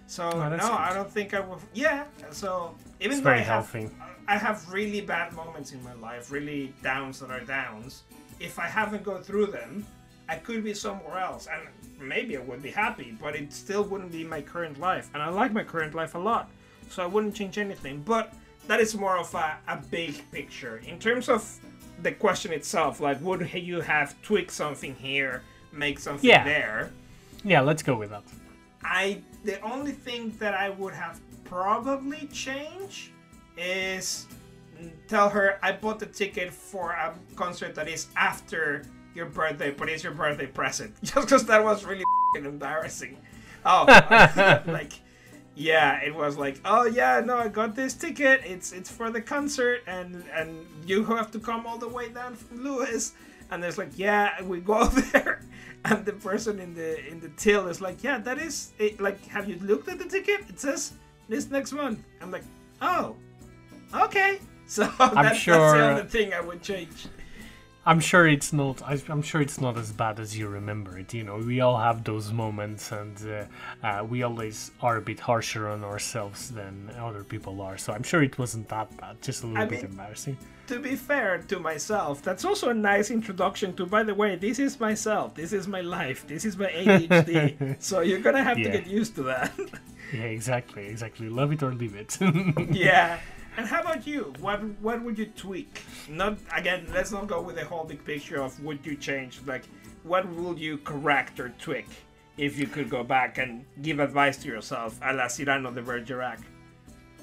[0.06, 0.60] So Oh, no, good.
[0.60, 1.60] I don't think I will.
[1.74, 2.04] Yeah.
[2.30, 3.90] So even It's though very I have.
[4.28, 8.02] I have really bad moments in my life, really downs that are downs.
[8.38, 9.86] If I haven't go through them,
[10.28, 11.62] I could be somewhere else, and
[12.00, 15.10] maybe I would be happy, but it still wouldn't be my current life.
[15.14, 16.48] And I like my current life a lot,
[16.88, 18.02] so I wouldn't change anything.
[18.02, 18.32] But
[18.68, 20.80] that is more of a, a big picture.
[20.86, 21.58] In terms of
[22.02, 26.44] the question itself, like would you have tweaked something here, make something Yeah.
[26.44, 26.90] there?
[27.44, 28.22] Yeah, let's go with that.
[28.84, 33.10] I the only thing that I would have probably changed
[33.56, 34.26] is
[34.80, 38.84] mm, tell her I bought the ticket for a concert that is after
[39.14, 40.94] your birthday, but it's your birthday present.
[41.02, 42.04] Just because that was really
[42.36, 43.18] embarrassing.
[43.64, 43.84] Oh,
[44.66, 44.92] like
[45.54, 48.42] yeah, it was like oh yeah, no, I got this ticket.
[48.44, 52.34] It's it's for the concert, and and you have to come all the way down
[52.34, 53.12] from Lewes.
[53.50, 55.42] And there's like yeah, we go there,
[55.84, 59.24] and the person in the in the till is like yeah, that is it, like
[59.26, 60.40] have you looked at the ticket?
[60.48, 60.94] It says
[61.28, 62.00] this next month.
[62.20, 62.44] I'm like
[62.80, 63.16] oh,
[63.94, 64.38] okay.
[64.72, 67.06] So that's, that's sure- the only thing I would change.
[67.84, 68.80] I'm sure it's not.
[68.82, 71.12] I, I'm sure it's not as bad as you remember it.
[71.12, 75.18] You know, we all have those moments, and uh, uh, we always are a bit
[75.18, 77.76] harsher on ourselves than other people are.
[77.78, 79.20] So I'm sure it wasn't that bad.
[79.20, 80.36] Just a little I bit mean- embarrassing.
[80.68, 84.58] to be fair to myself, that's also a nice introduction to, by the way, this
[84.60, 87.76] is myself, this is my life, this is my ADHD.
[87.82, 88.70] so you're gonna have Yeah.
[88.70, 89.52] to get used to that.
[90.14, 91.28] Yeah, exactly, exactly.
[91.28, 92.16] Love it or leave it.
[92.70, 93.18] yeah.
[93.56, 94.32] And how about you?
[94.40, 95.82] What what would you tweak?
[96.08, 99.40] Not again, let's not go with the whole big picture of would you change.
[99.46, 99.64] Like,
[100.04, 101.86] what would you correct or tweak
[102.38, 106.38] if you could go back and give advice to yourself, a la Cyrano de Bergerac?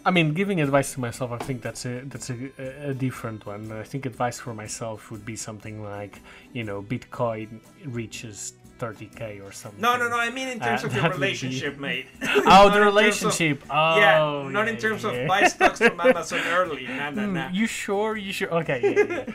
[0.05, 3.45] I mean, giving advice to myself, I think that's a that's a, a- a different
[3.45, 3.71] one.
[3.71, 6.21] I think advice for myself would be something like,
[6.53, 9.79] you know, Bitcoin reaches 30k or something.
[9.81, 10.17] No, no, no.
[10.17, 12.07] I mean in terms Uh, of your would be- relationship, mate.
[12.21, 13.63] Oh, the terms of- relationship.
[13.69, 15.11] oh, yeah, not in terms yeah.
[15.11, 16.87] of buy stocks from Amazon early.
[16.87, 17.49] Nah, nah, Hmm, nah.
[17.51, 18.15] You sure?
[18.17, 18.51] You sure?
[18.61, 18.79] Okay.
[18.83, 19.33] Yeah, yeah.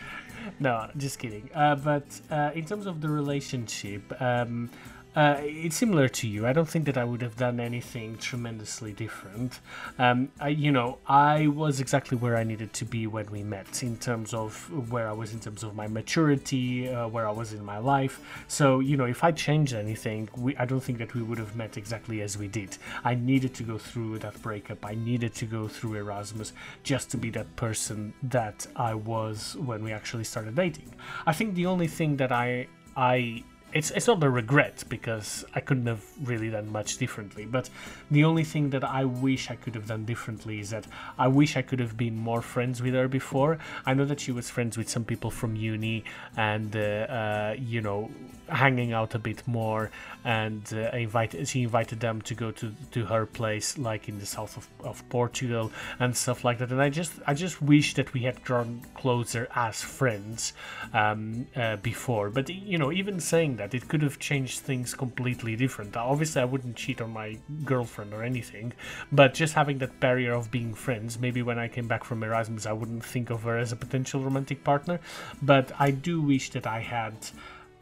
[0.60, 1.48] no, just kidding.
[1.54, 4.70] Uh, but uh, in terms of the relationship, um,
[5.16, 6.46] uh, it's similar to you.
[6.46, 9.60] I don't think that I would have done anything tremendously different.
[9.98, 13.82] Um, I, you know, I was exactly where I needed to be when we met
[13.82, 17.52] in terms of where I was in terms of my maturity, uh, where I was
[17.52, 18.20] in my life.
[18.48, 21.54] So, you know, if I changed anything, we, I don't think that we would have
[21.54, 22.76] met exactly as we did.
[23.04, 24.84] I needed to go through that breakup.
[24.84, 29.84] I needed to go through Erasmus just to be that person that I was when
[29.84, 30.92] we actually started dating.
[31.26, 33.42] I think the only thing that I I
[33.74, 37.44] it's it's not a regret because I couldn't have really done much differently.
[37.44, 37.68] But
[38.08, 40.86] the only thing that I wish I could have done differently is that
[41.18, 43.58] I wish I could have been more friends with her before.
[43.84, 46.04] I know that she was friends with some people from uni
[46.36, 48.10] and uh, uh, you know
[48.48, 49.90] hanging out a bit more
[50.24, 54.26] and uh, invited she invited them to go to to her place like in the
[54.26, 56.70] south of, of Portugal and stuff like that.
[56.70, 60.52] And I just I just wish that we had drawn closer as friends
[60.92, 62.30] um, uh, before.
[62.30, 65.96] But you know even saying that it could have changed things completely different.
[65.96, 68.72] Obviously I wouldn't cheat on my girlfriend or anything
[69.12, 72.66] but just having that barrier of being friends maybe when I came back from Erasmus
[72.66, 75.00] I wouldn't think of her as a potential romantic partner.
[75.42, 77.14] But I do wish that I had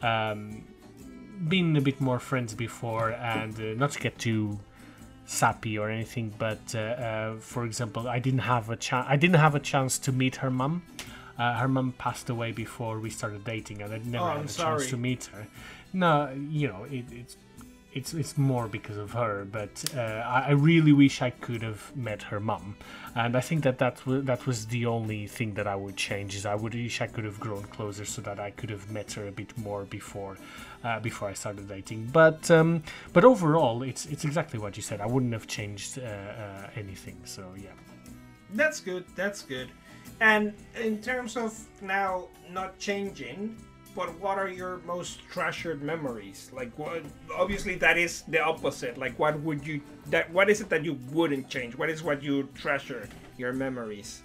[0.03, 0.65] um,
[1.49, 4.59] been a bit more friends before and uh, not to get too
[5.25, 9.37] sappy or anything but uh, uh, for example i didn't have a chance i didn't
[9.41, 10.83] have a chance to meet her mum
[11.39, 14.45] uh, her mum passed away before we started dating and i never Oh, had I'm
[14.45, 14.79] a sorry.
[14.79, 15.47] chance to meet her
[15.93, 17.37] no you know it, it's
[17.95, 21.95] it's it's more because of her, but uh, I, I really wish I could have
[21.95, 22.77] met her mum,
[23.15, 26.35] and I think that that was that was the only thing that I would change.
[26.35, 29.13] Is I would wish I could have grown closer so that I could have met
[29.13, 30.39] her a bit more before
[30.85, 32.07] uh, before I started dating.
[32.13, 35.01] But um, but overall, it's it's exactly what you said.
[35.01, 37.21] I wouldn't have changed uh, uh, anything.
[37.25, 37.71] So yeah.
[38.55, 39.05] That's good.
[39.17, 39.71] That's good.
[40.21, 43.57] And in terms of now not changing,
[43.95, 46.51] but what are your most treasured memories?
[46.53, 47.03] Like what?
[47.35, 48.99] Obviously, that is the opposite.
[48.99, 49.81] Like what would you?
[50.07, 51.77] That what is it that you wouldn't change?
[51.77, 53.09] What is what you treasure?
[53.37, 54.23] Your memories.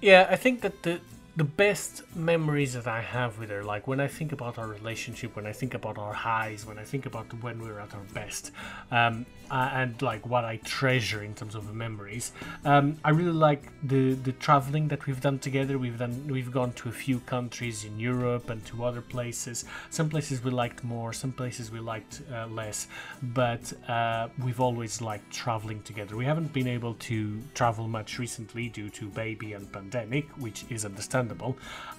[0.00, 1.00] Yeah, I think that the
[1.40, 5.36] the best memories that I have with her, like when I think about our relationship,
[5.36, 8.06] when I think about our highs, when I think about when we were at our
[8.12, 8.50] best,
[8.90, 12.32] um, uh, and like what I treasure in terms of memories,
[12.66, 15.78] um, I really like the the traveling that we've done together.
[15.78, 19.64] We've done we've gone to a few countries in Europe and to other places.
[19.88, 22.86] Some places we liked more, some places we liked uh, less,
[23.22, 26.16] but uh, we've always liked traveling together.
[26.16, 30.84] We haven't been able to travel much recently due to baby and pandemic, which is
[30.84, 31.29] understandable.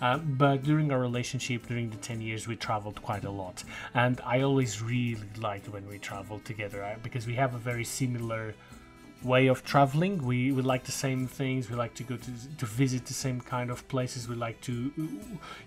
[0.01, 3.63] Uh, but during our relationship, during the 10 years, we traveled quite a lot.
[3.93, 7.86] And I always really liked when we traveled together uh, because we have a very
[7.86, 8.53] similar
[9.23, 10.23] way of traveling.
[10.23, 11.69] We, we like the same things.
[11.69, 14.27] We like to go to, to visit the same kind of places.
[14.27, 14.91] We like to,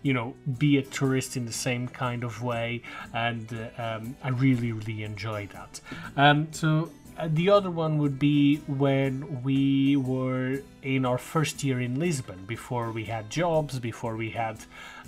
[0.03, 2.83] you know, be a tourist in the same kind of way.
[3.13, 5.81] And uh, um, I really, really enjoy that.
[6.17, 6.91] Um, so
[7.29, 12.91] the other one would be when we were in our first year in Lisbon, before
[12.91, 14.59] we had jobs, before we had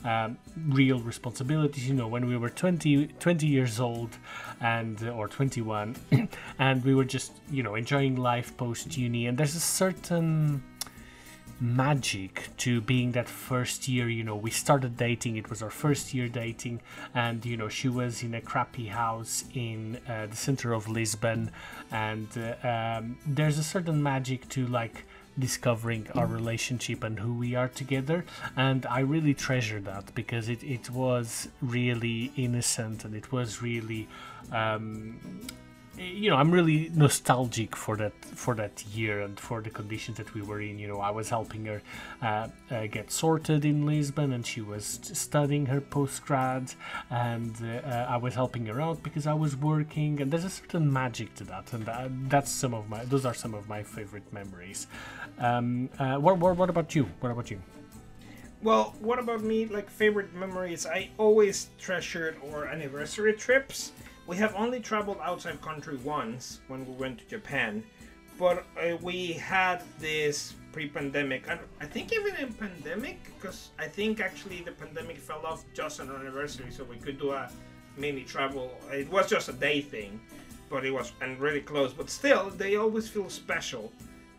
[0.04, 0.38] um,
[0.68, 1.88] real responsibilities.
[1.88, 4.16] You know, when we were 20, 20 years old,
[4.60, 5.96] and uh, or 21,
[6.58, 9.26] and we were just you know enjoying life post uni.
[9.26, 10.62] And there's a certain
[11.60, 16.12] magic to being that first year you know we started dating it was our first
[16.12, 16.80] year dating
[17.14, 21.50] and you know she was in a crappy house in uh, the center of lisbon
[21.90, 25.04] and uh, um, there's a certain magic to like
[25.38, 28.24] discovering our relationship and who we are together
[28.56, 34.06] and i really treasure that because it, it was really innocent and it was really
[34.52, 35.18] um,
[35.98, 40.34] you know, I'm really nostalgic for that for that year and for the conditions that
[40.34, 40.78] we were in.
[40.78, 41.82] You know, I was helping her
[42.22, 46.74] uh, uh, get sorted in Lisbon, and she was studying her postgrad,
[47.10, 50.20] and uh, uh, I was helping her out because I was working.
[50.20, 53.34] And there's a certain magic to that, and that, that's some of my those are
[53.34, 54.86] some of my favorite memories.
[55.38, 57.08] Um, uh, what, what what about you?
[57.20, 57.60] What about you?
[58.62, 59.66] Well, what about me?
[59.66, 63.92] Like favorite memories, I always treasured our anniversary trips
[64.26, 67.82] we have only traveled outside country once when we went to Japan,
[68.38, 74.20] but uh, we had this pre-pandemic, and I think even in pandemic, because I think
[74.20, 77.50] actually the pandemic fell off just on anniversary, so we could do a
[77.96, 78.70] mini travel.
[78.92, 80.20] It was just a day thing,
[80.68, 81.92] but it was and really close.
[81.92, 83.92] But still, they always feel special.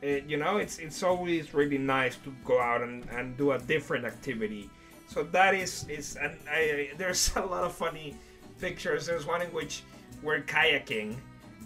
[0.03, 3.59] Uh, you know, it's it's always really nice to go out and, and do a
[3.59, 4.69] different activity.
[5.07, 8.15] So that is is and I, there's a lot of funny
[8.59, 9.05] pictures.
[9.05, 9.83] There's one in which
[10.23, 11.15] we're kayaking,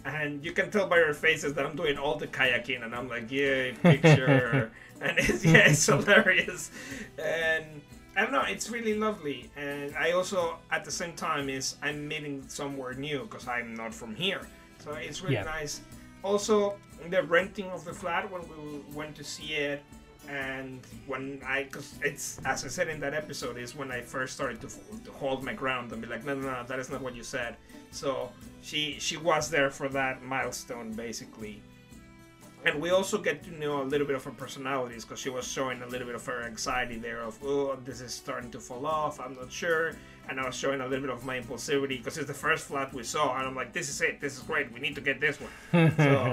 [0.06, 3.08] and you can tell by our faces that I'm doing all the kayaking, and I'm
[3.08, 4.72] like, yeah, picture,
[5.02, 6.72] and it's yeah, it's hilarious,
[7.18, 7.82] and
[8.16, 12.08] I don't know, it's really lovely, and I also at the same time is I'm
[12.08, 14.42] meeting somewhere new because I'm not from here,
[14.80, 15.44] so it's really yeah.
[15.44, 15.82] nice.
[16.24, 16.76] Also,
[17.10, 19.84] the renting of the flat when we went to see it
[20.32, 24.34] and when I, because it's as I said in that episode, is when I first
[24.34, 27.02] started to, to, hold my ground and be like, no, no, no, that is not
[27.02, 27.58] what you said.
[27.92, 31.62] So she she was there for that milestone basically,
[32.64, 35.46] and we also get to know a little bit of her personalities because she was
[35.46, 38.86] showing a little bit of her anxiety there of oh this is starting to fall
[38.86, 39.92] off, I'm not sure,
[40.30, 42.94] and I was showing a little bit of my impulsivity because it's the first flat
[42.94, 45.20] we saw, and I'm like this is it, this is great, we need to get
[45.20, 45.92] this one.
[45.98, 46.24] so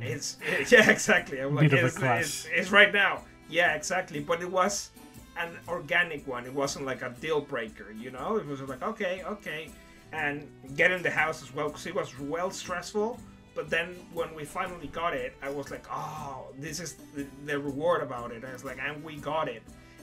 [0.02, 0.36] it's
[0.70, 4.20] yeah exactly, I'm like it's, it's, it's right now yeah, exactly.
[4.20, 4.90] But it was
[5.36, 6.46] an organic one.
[6.46, 8.36] It wasn't like a deal breaker, you know?
[8.36, 9.70] It was like, okay, okay.
[10.12, 13.18] And getting the house as well, because it was well stressful.
[13.54, 17.58] But then when we finally got it, I was like, oh, this is the, the
[17.58, 18.44] reward about it.
[18.44, 19.62] I was like, and we got it.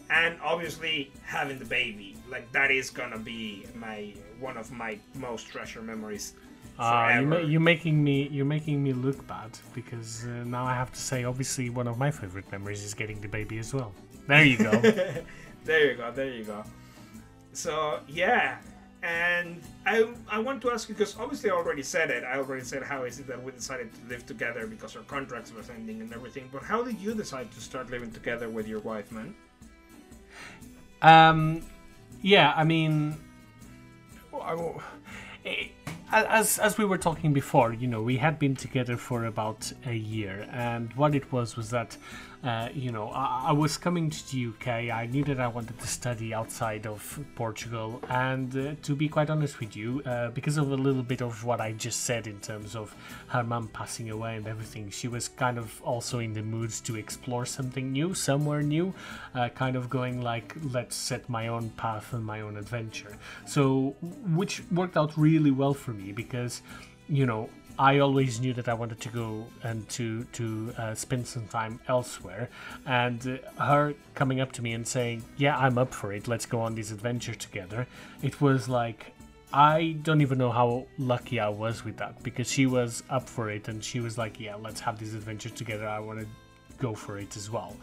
[0.09, 5.47] And obviously having the baby, like that is gonna be my one of my most
[5.47, 6.33] treasure memories
[6.79, 10.91] uh, you you're making me you're making me look bad because uh, now I have
[10.91, 13.93] to say obviously one of my favorite memories is getting the baby as well.
[14.27, 14.71] There you go.
[15.63, 16.11] there you go.
[16.11, 16.63] There you go.
[17.53, 18.59] So yeah,
[19.01, 22.23] and I I want to ask you because obviously I already said it.
[22.23, 25.51] I already said how is it that we decided to live together because our contracts
[25.53, 26.49] was ending and everything.
[26.51, 29.33] But how did you decide to start living together with your wife, man?
[31.01, 31.61] Um,
[32.21, 33.15] yeah, I mean,
[36.11, 39.93] as as we were talking before, you know, we had been together for about a
[39.93, 41.97] year, and what it was was that
[42.43, 44.67] uh, you know, I, I, was coming to the UK.
[44.93, 49.31] I knew that I wanted to study outside of Portugal, and uh, to be quite
[49.31, 52.39] honest with you, uh, because of a little bit of what I just said in
[52.39, 52.95] terms of
[53.29, 56.95] her mum passing away and everything, she was kind of also in the mood to
[56.95, 58.93] explore something new, somewhere new,
[59.33, 63.17] uh, kind of going like, let's set my own path and my own adventure.
[63.45, 63.95] So,
[64.27, 66.61] which worked out really well for me because,
[67.09, 67.49] you know,
[67.79, 71.79] I always knew that I wanted to go and to to uh, spend some time
[71.87, 72.49] elsewhere,
[72.85, 76.27] and uh, her coming up to me and saying, "Yeah, I'm up for it.
[76.27, 77.87] Let's go on this adventure together."
[78.23, 79.13] It was like
[79.53, 83.49] I don't even know how lucky I was with that because she was up for
[83.51, 85.87] it and she was like, "Yeah, let's have this adventure together.
[85.87, 86.27] I want to
[86.79, 87.75] go for it as well,"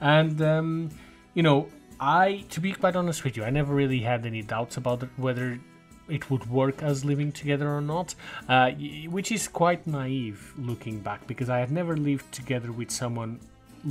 [0.00, 0.90] and um,
[1.34, 1.68] you know.
[2.00, 5.58] I, to be quite honest with you, I never really had any doubts about whether
[6.08, 8.14] it would work as living together or not,
[8.48, 8.70] uh,
[9.08, 13.40] which is quite naive looking back because I had never lived together with someone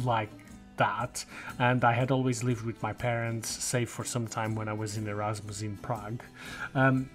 [0.03, 0.30] like
[0.78, 1.26] that,
[1.59, 4.97] and I had always lived with my parents, save for some time when I was
[4.97, 6.22] in Erasmus in Prague.
[6.76, 7.09] Um,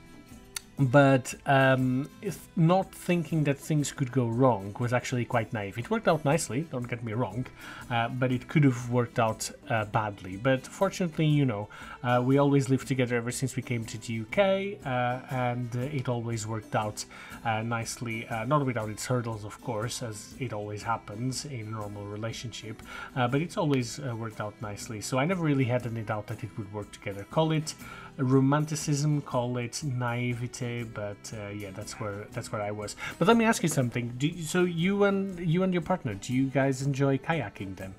[0.86, 2.08] but um,
[2.56, 5.78] not thinking that things could go wrong was actually quite naive.
[5.78, 7.46] It worked out nicely, don't get me wrong,
[7.90, 10.36] uh, but it could have worked out uh, badly.
[10.36, 11.68] But fortunately, you know,
[12.02, 15.80] uh, we always lived together ever since we came to the UK, uh, and uh,
[15.80, 17.04] it always worked out
[17.44, 22.06] uh, nicely, not without its hurdles, of course, as it always happens in a normal
[22.06, 22.82] relationship,
[23.14, 25.00] but it's always worked out nicely.
[25.00, 27.26] So I never really had any doubt that it would work together.
[27.30, 27.74] Call it
[28.18, 32.96] romanticism, call it naivete, but uh, yeah, that's where that's where I was.
[33.18, 34.14] But let me ask you something.
[34.18, 37.94] Do, so you and you and your partner, do you guys enjoy kayaking then?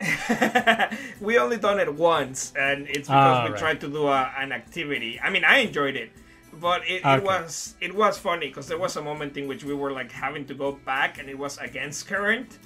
[1.20, 3.58] we only done it once, and it's because ah, we right.
[3.58, 5.20] tried to do a, an activity.
[5.20, 6.10] I mean, I enjoyed it,
[6.54, 7.16] but it, okay.
[7.16, 10.10] it was it was funny because there was a moment in which we were like
[10.10, 12.58] having to go back, and it was against current.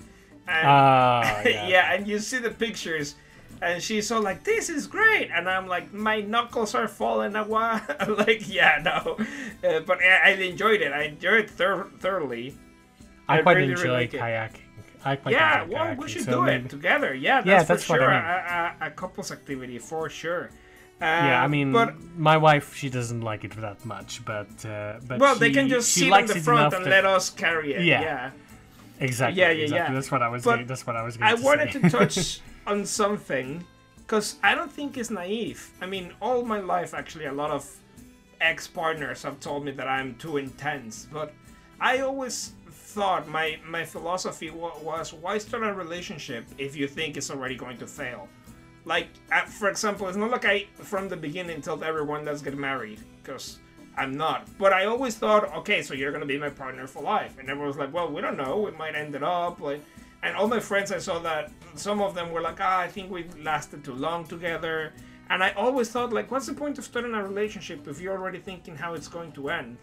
[0.47, 1.69] And, uh, yeah.
[1.69, 3.17] yeah, and you see the pictures
[3.63, 7.81] and she's so like, "This is great," and I'm like, "My knuckles are falling away."
[8.09, 9.17] like, yeah, no,
[9.69, 10.93] uh, but I, I, enjoyed it.
[10.93, 12.57] I enjoyed it thir- thoroughly.
[13.29, 14.61] I, I quite really, enjoy really kayaking.
[15.05, 16.65] I quite yeah, well, kayaking, we should so do maybe...
[16.65, 17.15] it together.
[17.15, 18.11] Yeah, that's, yeah, that's for sure.
[18.11, 18.83] I mean.
[18.83, 20.51] a, a, a, couples activity for sure.
[21.01, 25.01] Uh, yeah, I mean, but, my wife she doesn't like it that much, but uh,
[25.07, 27.85] but well, she, they can just sit in the front and let us carry it.
[27.85, 28.31] Yeah, yeah.
[29.01, 29.41] exactly.
[29.41, 29.93] Yeah, yeah, exactly.
[29.93, 29.95] yeah.
[29.95, 30.45] That's what I was.
[30.45, 31.19] But that's what I was.
[31.21, 31.81] I to wanted say.
[31.81, 33.65] to touch on something
[33.99, 35.71] because I don't think it's naive.
[35.81, 37.69] I mean, all my life, actually, a lot of
[38.41, 41.33] ex partners have told me that I'm too intense, but
[41.81, 47.31] I always thought my, my philosophy was why start a relationship if you think it's
[47.31, 48.29] already going to fail?
[48.85, 52.57] Like, uh, for example, it's not like I, from the beginning, told everyone let's get
[52.57, 53.59] married, because
[53.97, 54.47] I'm not.
[54.59, 57.69] But I always thought, okay, so you're gonna be my partner for life, and everyone
[57.69, 59.83] was like, well, we don't know, we might end it up, like,
[60.25, 63.11] and all my friends I saw that some of them were like, ah, I think
[63.11, 64.95] we lasted too long together.
[65.31, 68.39] And I always thought, like, what's the point of starting a relationship if you're already
[68.39, 69.77] thinking how it's going to end?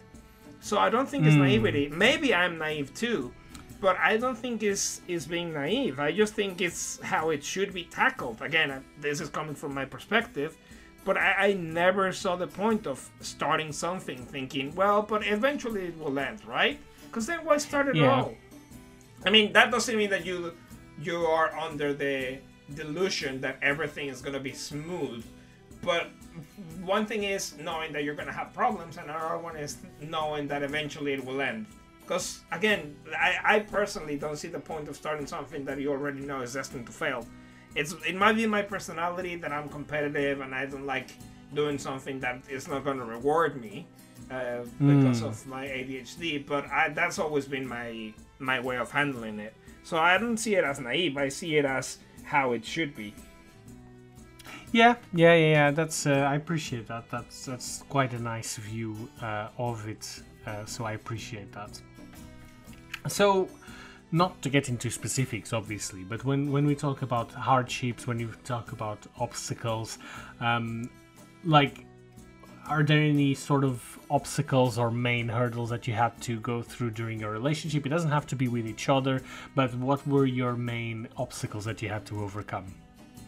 [0.60, 1.40] So I don't think it's mm.
[1.40, 1.90] naivety.
[1.90, 3.32] Maybe I'm naive too,
[3.80, 6.00] but I don't think it's, it's being naive.
[6.00, 8.42] I just think it's how it should be tackled.
[8.42, 10.58] Again, this is coming from my perspective,
[11.06, 16.00] but I, I never saw the point of starting something thinking, well, but eventually it
[16.00, 16.80] will end, right?
[17.08, 18.12] Because then why start at yeah.
[18.12, 18.34] all?
[19.26, 20.54] I mean, that doesn't mean that you
[21.02, 22.40] you are under the
[22.76, 25.26] delusion that everything is gonna be smooth.
[25.82, 26.10] But
[26.84, 30.64] one thing is knowing that you're gonna have problems, and another one is knowing that
[30.64, 31.66] eventually it will end.
[32.02, 36.22] Because again, I, I personally don't see the point of starting something that you already
[36.22, 37.26] know is destined to fail.
[37.76, 41.12] It's it might be my personality that I'm competitive and I don't like
[41.54, 43.88] doing something that is not gonna reward me
[44.30, 45.28] uh, because mm.
[45.28, 46.46] of my ADHD.
[46.46, 49.54] But I, that's always been my my way of handling it.
[49.84, 51.18] So I don't see it as naive.
[51.18, 53.14] I see it as how it should be.
[54.72, 55.52] Yeah, yeah, yeah.
[55.52, 55.72] yeah.
[55.72, 57.10] That's uh, I appreciate that.
[57.10, 60.24] That's that's quite a nice view uh, of it.
[60.46, 61.80] Uh, so I appreciate that.
[63.08, 63.50] So,
[64.12, 68.30] not to get into specifics, obviously, but when when we talk about hardships, when you
[68.44, 69.98] talk about obstacles,
[70.40, 70.90] um,
[71.44, 71.86] like
[72.68, 76.92] are there any sort of obstacles or main hurdles that you had to go through
[76.92, 77.86] during your relationship?
[77.86, 79.22] It doesn't have to be with each other,
[79.56, 82.74] but what were your main obstacles that you had to overcome?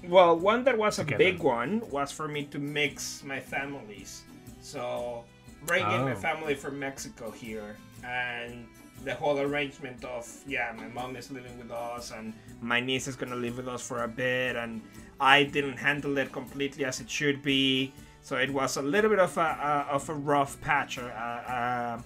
[0.08, 1.16] Well, one that was together?
[1.16, 4.24] a big one was for me to mix my families.
[4.62, 5.24] So,
[5.66, 6.06] bringing oh.
[6.06, 8.68] my family from Mexico here and
[9.04, 13.16] the whole arrangement of yeah my mom is living with us and my niece is
[13.16, 14.82] gonna live with us for a bit and
[15.20, 17.92] i didn't handle it completely as it should be
[18.24, 22.02] so it was a little bit of a, of a rough patch, a,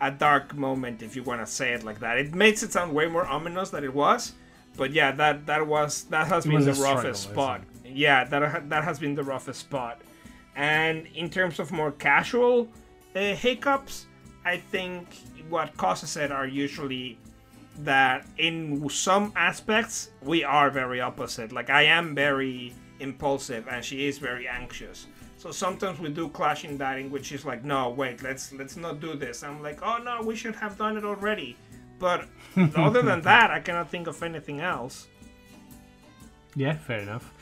[0.00, 2.18] a, a dark moment, if you want to say it like that.
[2.18, 4.32] It makes it sound way more ominous than it was,
[4.76, 7.60] but yeah, that that was that has it been the roughest struggle, spot.
[7.84, 10.00] Yeah, that that has been the roughest spot.
[10.54, 12.68] And in terms of more casual
[13.16, 14.06] uh, hiccups,
[14.44, 15.08] I think
[15.48, 17.18] what causes it are usually
[17.78, 21.50] that in some aspects we are very opposite.
[21.50, 25.06] Like I am very impulsive and she is very anxious.
[25.40, 28.76] So sometimes we do clash in that in which she's like, no, wait, let's let's
[28.76, 29.42] not do this.
[29.42, 31.56] I'm like, oh no, we should have done it already.
[31.98, 32.26] But
[32.76, 35.08] other than that, I cannot think of anything else.
[36.54, 37.32] Yeah, fair enough.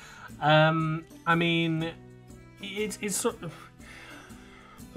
[0.41, 1.91] Um, I mean,
[2.63, 3.53] it's it's sort of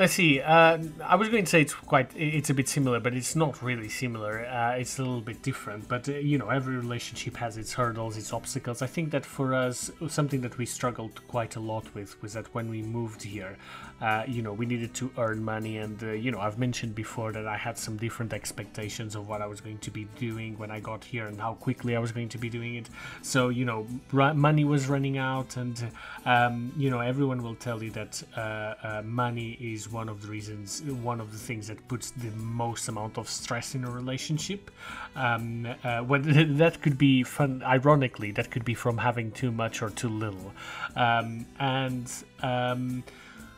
[0.01, 0.41] Let's see.
[0.41, 3.61] Uh, I was going to say it's quite, it's a bit similar, but it's not
[3.61, 4.47] really similar.
[4.47, 5.87] Uh, it's a little bit different.
[5.87, 8.81] But uh, you know, every relationship has its hurdles, its obstacles.
[8.81, 12.51] I think that for us, something that we struggled quite a lot with was that
[12.51, 13.57] when we moved here,
[14.01, 17.31] uh, you know, we needed to earn money, and uh, you know, I've mentioned before
[17.33, 20.71] that I had some different expectations of what I was going to be doing when
[20.71, 22.89] I got here and how quickly I was going to be doing it.
[23.21, 25.91] So you know, money was running out, and
[26.25, 30.81] um, you know, everyone will tell you that uh, money is one of the reasons,
[30.81, 34.71] one of the things that puts the most amount of stress in a relationship.
[35.15, 39.83] Um, uh, when that could be fun, ironically, that could be from having too much
[39.83, 40.53] or too little,
[40.95, 42.11] um, and.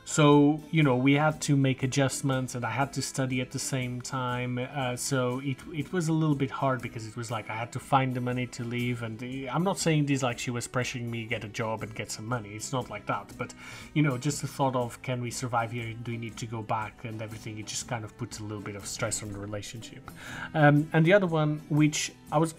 [0.05, 3.59] So you know we had to make adjustments and i had to study at the
[3.59, 7.49] same time uh, so it, it was a little bit hard because it was like
[7.49, 10.51] i had to find the money to leave and i'm not saying this like she
[10.51, 13.53] was pressuring me get a job and get some money it's not like that but
[13.93, 16.61] you know just the thought of can we survive here do we need to go
[16.61, 19.39] back and everything it just kind of puts a little bit of stress on the
[19.39, 20.09] relationship.
[20.53, 22.55] Um, and the other one which i was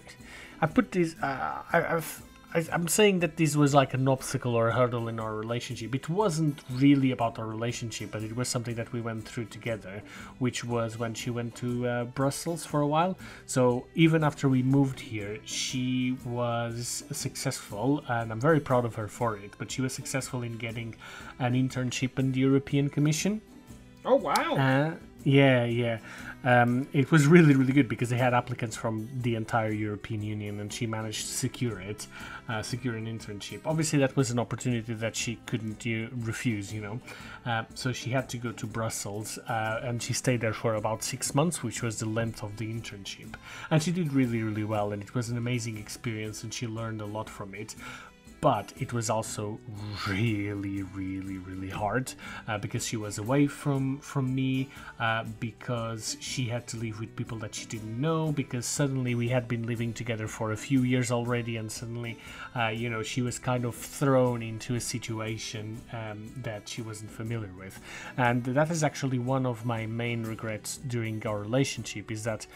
[0.61, 2.21] i put this uh, I, i've
[2.55, 5.93] I, am saying that this was like an obstacle or a hurdle in our relationship.
[5.93, 10.01] It wasn't really about our relationship, but it was something that we went through together,
[10.39, 13.17] which was when she went to uh, Brussels for a while.
[13.45, 19.09] So even after we moved here, she was successful, and I'm very proud of her
[19.09, 19.51] for it.
[19.57, 20.95] But she was successful in getting
[21.39, 23.41] an internship in the European Commission.
[24.05, 24.55] Oh wow!
[24.55, 24.91] Uh,
[25.25, 25.99] yeah, yeah.
[26.43, 30.59] Um, it was really, really good because they had applicants from the entire European Union,
[30.59, 32.05] and she managed to secure it,
[32.47, 33.61] uh, secure an internship.
[33.65, 35.83] Obviously, that was an opportunity that she couldn't
[36.23, 36.99] refuse, you know.
[37.43, 41.03] Uh, so she had to go to Brussels, uh, and she stayed there for about
[41.03, 43.33] six months, which was the length of the internship.
[43.71, 47.01] And she did really, really well, and it was an amazing experience, and she learned
[47.01, 47.73] a lot from it
[48.41, 49.59] but it was also
[50.07, 52.13] really really really hard
[52.47, 54.69] uh, because she was away from from me
[54.99, 59.29] uh, because she had to live with people that she didn't know because suddenly we
[59.29, 62.17] had been living together for a few years already and suddenly
[62.55, 67.11] uh, you know she was kind of thrown into a situation um, that she wasn't
[67.11, 67.79] familiar with.
[68.17, 72.47] And that is actually one of my main regrets during our relationship is that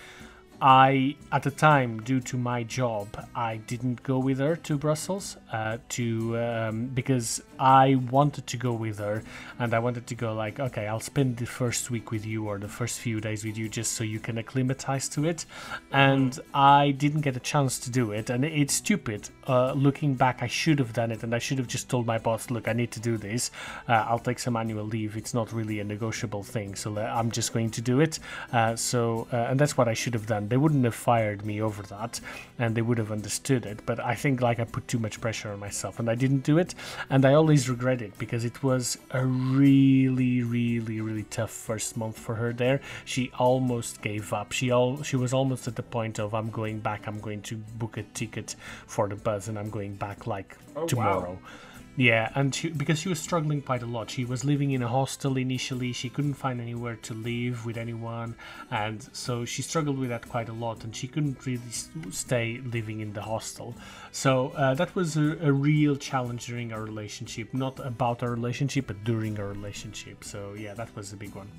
[0.61, 5.37] I, at the time, due to my job, I didn't go with her to Brussels
[5.53, 9.23] uh, to um, because I wanted to go with her,
[9.57, 12.57] and I wanted to go like, okay, I'll spend the first week with you or
[12.57, 15.45] the first few days with you just so you can acclimatize to it,
[15.91, 19.29] and I didn't get a chance to do it, and it's stupid.
[19.49, 22.17] Uh, looking back, I should have done it, and I should have just told my
[22.17, 23.51] boss, look, I need to do this.
[23.87, 25.17] Uh, I'll take some annual leave.
[25.17, 28.19] It's not really a negotiable thing, so I'm just going to do it.
[28.53, 31.61] Uh, so, uh, and that's what I should have done they wouldn't have fired me
[31.61, 32.19] over that
[32.57, 35.51] and they would have understood it but i think like i put too much pressure
[35.51, 36.73] on myself and i didn't do it
[37.09, 40.98] and i always regret it because it was a really really
[41.39, 42.81] tough first month for her there.
[43.05, 44.51] She almost gave up.
[44.51, 47.07] She all she was almost at the point of i'm going back.
[47.07, 48.55] I'm going to book a ticket
[48.87, 51.33] for the bus and i'm going back like oh, tomorrow.
[51.33, 51.49] wow
[51.95, 54.09] yeah, and she, because she was struggling quite a lot.
[54.09, 55.91] She was living in a hostel initially.
[55.91, 58.35] She couldn't find anywhere to live with anyone,
[58.71, 60.83] and so she struggled with that quite a lot.
[60.83, 61.71] And she couldn't really
[62.11, 63.75] stay living in the hostel.
[64.11, 67.53] So uh, that was a, a, real challenge during our relationship.
[67.53, 70.23] Not about our relationship, but during our relationship.
[70.23, 71.51] So yeah, that was a big one.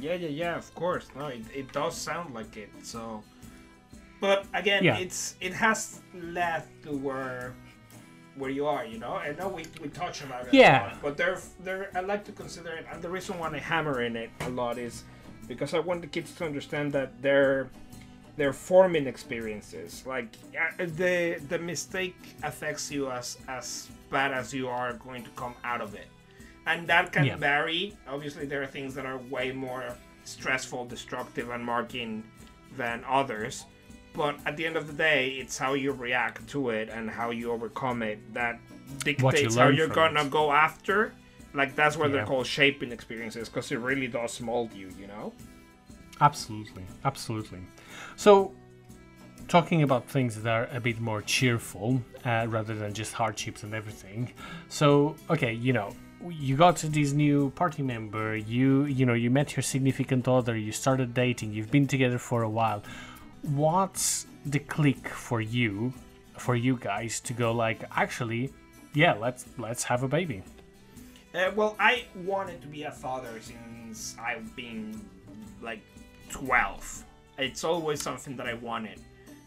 [0.00, 0.56] Yeah, yeah, yeah.
[0.56, 1.08] Of course.
[1.16, 2.70] No, it, it does sound like it.
[2.82, 3.24] So,
[4.20, 4.98] but again, yeah.
[4.98, 7.54] it's it has led to where
[8.36, 9.14] where you are, you know.
[9.14, 10.84] I know we, we touch about it, yeah.
[10.84, 14.02] Lot, but they're they're I like to consider it, and the reason why I hammer
[14.02, 15.04] in it a lot is
[15.48, 17.68] because I want the kids to understand that they're
[18.36, 20.04] they're forming experiences.
[20.06, 20.28] Like
[20.58, 25.54] uh, the the mistake affects you as as bad as you are going to come
[25.64, 26.08] out of it,
[26.66, 27.36] and that can yeah.
[27.36, 27.96] vary.
[28.08, 29.84] Obviously, there are things that are way more
[30.24, 32.24] stressful, destructive, and marking
[32.76, 33.64] than others
[34.16, 37.30] but at the end of the day, it's how you react to it and how
[37.30, 38.58] you overcome it that
[39.04, 40.30] dictates you how you're gonna it.
[40.30, 41.12] go after.
[41.54, 42.16] Like that's what yeah.
[42.16, 45.32] they're called shaping experiences because it really does mold you, you know.
[46.20, 47.60] Absolutely, absolutely.
[48.16, 48.52] So,
[49.48, 53.74] talking about things that are a bit more cheerful uh, rather than just hardships and
[53.74, 54.32] everything.
[54.68, 55.90] So, okay, you know,
[56.28, 58.34] you got to this new party member.
[58.34, 60.56] You, you know, you met your significant other.
[60.56, 61.52] You started dating.
[61.52, 62.82] You've been together for a while
[63.54, 65.92] what's the click for you
[66.36, 68.52] for you guys to go like actually
[68.92, 70.42] yeah let's let's have a baby
[71.34, 75.00] uh, well i wanted to be a father since i've been
[75.62, 75.80] like
[76.30, 77.04] 12
[77.38, 79.00] it's always something that i wanted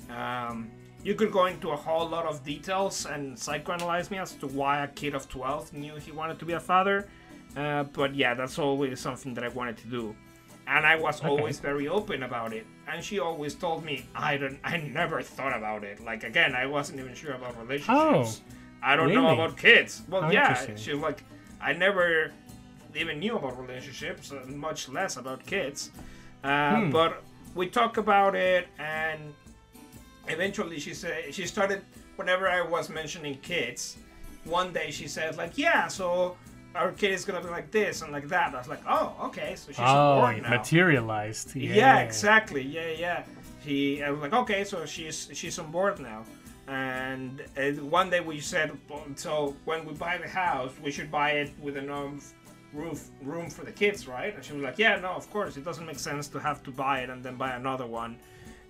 [0.10, 0.72] um,
[1.04, 4.84] you could go into a whole lot of details and psychoanalyze me as to why
[4.84, 7.10] a kid of 12 knew he wanted to be a father
[7.58, 10.16] uh, but yeah that's always something that i wanted to do
[10.70, 11.28] and I was okay.
[11.28, 12.66] always very open about it.
[12.92, 16.04] And she always told me I don't, I never thought about it.
[16.04, 18.42] Like again, I wasn't even sure about relationships.
[18.42, 19.22] Oh, I don't really?
[19.22, 20.02] know about kids.
[20.10, 21.24] Well, oh, yeah, she like
[21.62, 22.32] I never
[22.96, 25.92] even knew about relationships, uh, much less about kids.
[26.44, 26.92] Uh, hmm.
[26.92, 27.24] But
[27.54, 29.34] we talk about it, and
[30.28, 31.84] eventually she said she started.
[32.16, 33.98] Whenever I was mentioning kids,
[34.44, 36.38] one day she said like, "Yeah, so
[36.76, 38.54] our kid is gonna be like this and like that.
[38.54, 40.50] I was like, oh, okay, so she's oh, a boy now.
[40.50, 41.56] materialized.
[41.56, 41.74] Yeah.
[41.76, 42.00] Yeah.
[42.00, 42.62] exactly.
[42.62, 43.24] Yeah, yeah.
[43.62, 46.24] He, I was like, okay, so she's she's on board now.
[46.68, 48.72] And uh, one day we said,
[49.16, 52.34] so when we buy the house, we should buy it with enough
[52.74, 54.36] roof room for the kids, right?
[54.36, 56.72] And she was like, yeah, no, of course, it doesn't make sense to have to
[56.72, 58.18] buy it and then buy another one.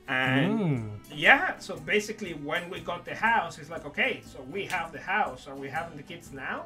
[0.07, 0.99] And Mm.
[1.13, 4.99] yeah, so basically, when we got the house, it's like, okay, so we have the
[4.99, 5.47] house.
[5.47, 6.65] Are we having the kids now?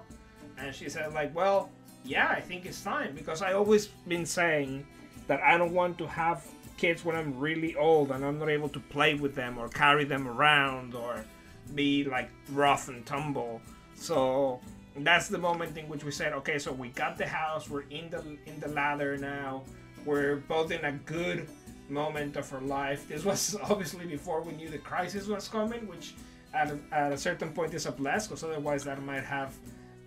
[0.57, 1.69] And she said, like, well,
[2.03, 4.85] yeah, I think it's time because I always been saying
[5.27, 6.45] that I don't want to have
[6.77, 10.03] kids when I'm really old and I'm not able to play with them or carry
[10.03, 11.23] them around or
[11.75, 13.61] be like rough and tumble.
[13.95, 14.59] So
[14.97, 18.09] that's the moment in which we said, okay, so we got the house, we're in
[18.09, 19.63] the in the ladder now,
[20.05, 21.47] we're both in a good
[21.89, 23.07] moment of our life.
[23.07, 26.15] This was obviously before we knew the crisis was coming, which
[26.53, 29.55] at a, at a certain point is a bless, because otherwise that might have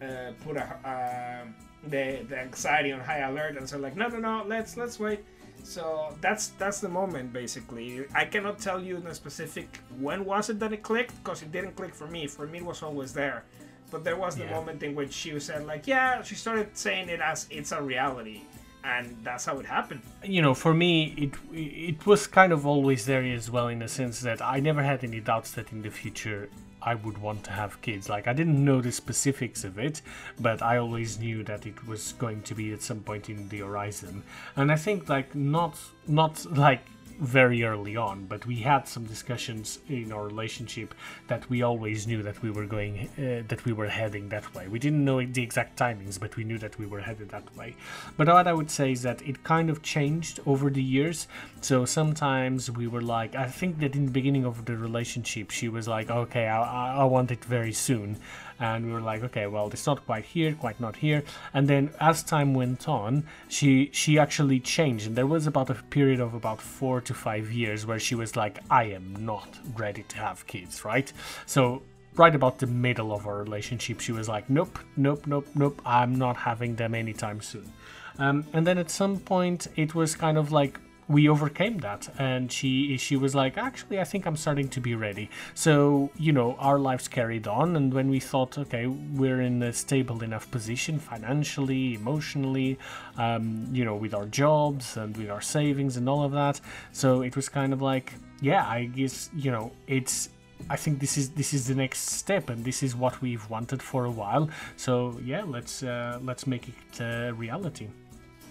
[0.03, 1.45] uh, put a, uh,
[1.89, 5.21] the the anxiety on high alert and so like, no, no, no, let's let's wait.
[5.63, 8.05] So that's that's the moment basically.
[8.15, 11.51] I cannot tell you in a specific when was it that it clicked because it
[11.53, 12.27] didn't click for me.
[12.27, 13.45] For me, it was always there.
[13.91, 14.51] But there was the Yeah.
[14.57, 18.41] moment in which she said like, yeah, she started saying it as it's a reality,
[18.85, 20.03] and that's how it happened.
[20.25, 23.89] you know, for me, it it was kind of always there as well, in the
[23.89, 26.49] sense that I never had any doubts that in the future
[26.87, 28.09] I would want to have kids.
[28.09, 30.01] Like I didn't know the specifics of it,
[30.39, 33.59] but I always knew that it was going to be at some point in the
[33.59, 34.23] horizon.
[34.55, 35.77] And I think like not
[36.07, 36.83] not like
[37.19, 40.95] very early on, but we had some discussions in our relationship
[41.29, 44.69] that we always knew that we were going, uh, that we were heading that way.
[44.69, 47.75] We didn't know the exact timings, but we knew that we were headed that way.
[48.17, 51.27] But what I would say is that it kind of changed over the years.
[51.61, 55.69] So sometimes we were like, I think that in the beginning of the relationship, she
[55.69, 58.17] was like, okay, I, I- I want it very soon.
[58.59, 61.23] And we were like, okay, well, it's not quite here, quite not here.
[61.55, 65.07] And then as time went on, she she actually changed.
[65.07, 68.37] And there was about a period of about four to five years where she was
[68.37, 71.13] like, I am not ready to have kids, right?
[71.47, 71.83] So
[72.15, 76.17] right about the middle of our relationship, she was like, nope, nope, nope, nope, I'm
[76.17, 77.71] not having them anytime soon.
[78.19, 82.51] Um, and then at some point, it was kind of like we overcame that, and
[82.51, 85.31] she she was like, actually, I think I'm starting to be ready.
[85.55, 89.73] So you know, our lives carried on, and when we thought, okay, we're in a
[89.73, 92.79] stable enough position financially, emotionally,
[93.17, 96.61] um, you know, with our jobs and with our savings and all of that,
[96.93, 100.31] so it was kind of like, yeah, I guess you know, it's
[100.69, 103.83] I think this is this is the next step, and this is what we've wanted
[103.83, 104.49] for a while.
[104.77, 107.89] So yeah, let's uh, let's make it uh, reality.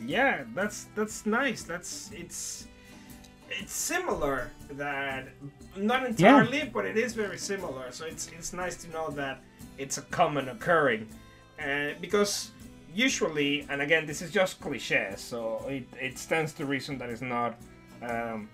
[0.04, 1.64] Yeah, that's that's nice.
[1.64, 2.68] That's it's
[3.50, 5.28] it's similar that
[5.78, 7.92] not entirely, but it is very similar.
[7.92, 9.42] So it's it's nice to know that
[9.78, 11.08] it's a common occurring,
[11.60, 12.52] uh, because
[12.94, 17.22] usually, and again, this is just cliche, so it, it stands to reason that it's
[17.22, 17.58] not
[18.02, 18.50] um,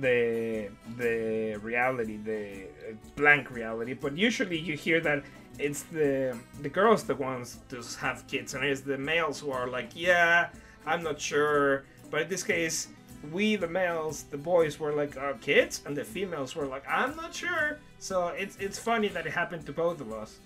[0.00, 0.68] the
[0.98, 3.94] the reality, the uh, blank reality.
[3.94, 5.24] But usually, you hear that
[5.58, 9.68] it's the the girls the ones to have kids, and it's the males who are
[9.68, 10.48] like, yeah,
[10.86, 11.84] I'm not sure.
[12.10, 12.88] But in this case,
[13.32, 17.14] we the males, the boys were like our kids, and the females were like, I'm
[17.16, 17.78] not sure.
[17.98, 20.38] So it's it's funny that it happened to both of us.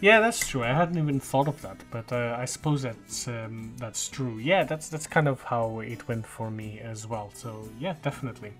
[0.00, 0.62] Yeah, that's true.
[0.62, 4.36] I hadn't even thought of that, but uh, I suppose that's um, that's true.
[4.38, 7.30] Yeah, that's that's kind of how it went for me as well.
[7.34, 8.52] So yeah, definitely.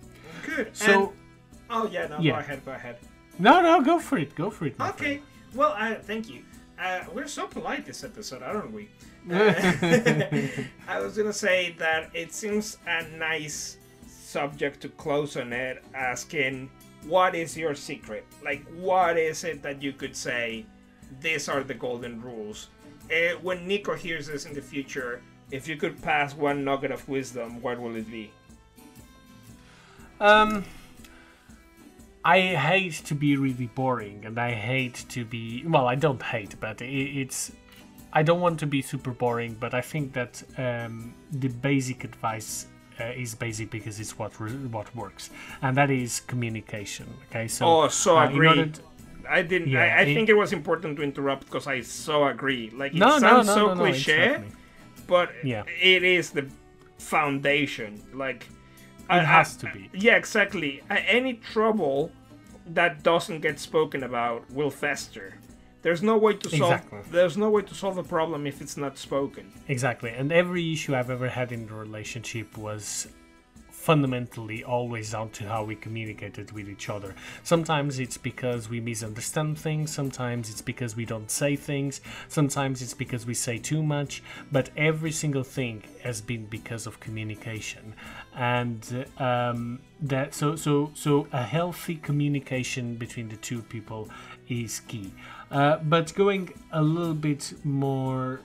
[0.46, 0.74] Good.
[0.74, 1.08] So And-
[1.68, 2.32] oh yeah, no, Yeah.
[2.32, 2.96] go ahead, go ahead.
[3.38, 4.74] no, no, go for it, go for it.
[4.80, 5.20] Okay.
[5.54, 6.42] Well, uh, thank you.
[6.78, 8.88] Uh, we're so polite this episode, aren't we?
[9.26, 10.68] Friend.
[10.88, 16.70] I was gonna say that it seems a nice subject to close on it, asking,
[17.06, 18.26] "What is your secret?
[18.44, 20.66] Like, what is it that you could say?
[21.20, 22.68] These are the golden rules."
[23.10, 27.08] Uh, when Nico hears this in the future, if you could pass one nugget of
[27.08, 28.30] wisdom, what will it be?
[30.20, 30.64] Um,
[32.24, 35.86] I hate to be really boring, and I hate to be well.
[35.86, 37.52] I don't hate, but i it's.
[38.12, 42.66] I don't want to be super boring, but I think that um, the basic advice
[43.00, 45.30] uh, is basic because it's what re- what works,
[45.62, 47.06] and that is communication.
[47.30, 48.72] Okay, so Oh, so uh, to-
[49.28, 49.68] I didn't.
[49.68, 52.70] Yeah, I, I it- think it was important to interrupt because I so agree.
[52.70, 54.42] Like it no, sounds no, so no, no, cliche,
[55.06, 55.62] but Yeah.
[55.80, 56.46] it is the
[56.98, 58.00] foundation.
[58.12, 58.46] Like
[59.08, 59.88] It has to be.
[59.92, 60.82] Yeah, exactly.
[60.90, 62.10] Any trouble
[62.66, 65.34] that doesn't get spoken about will fester.
[65.82, 66.72] There's no way to solve.
[66.72, 66.98] Exactly.
[67.10, 69.50] There's no way to solve a problem if it's not spoken.
[69.68, 70.10] Exactly.
[70.10, 73.08] And every issue I've ever had in the relationship was
[73.80, 77.14] fundamentally always down to how we communicated with each other.
[77.44, 82.92] Sometimes it's because we misunderstand things, sometimes it's because we don't say things, sometimes it's
[82.92, 84.22] because we say too much,
[84.52, 87.94] but every single thing has been because of communication.
[88.36, 94.10] And um, that so so so a healthy communication between the two people
[94.46, 95.10] is key.
[95.50, 98.40] Uh, but going a little bit more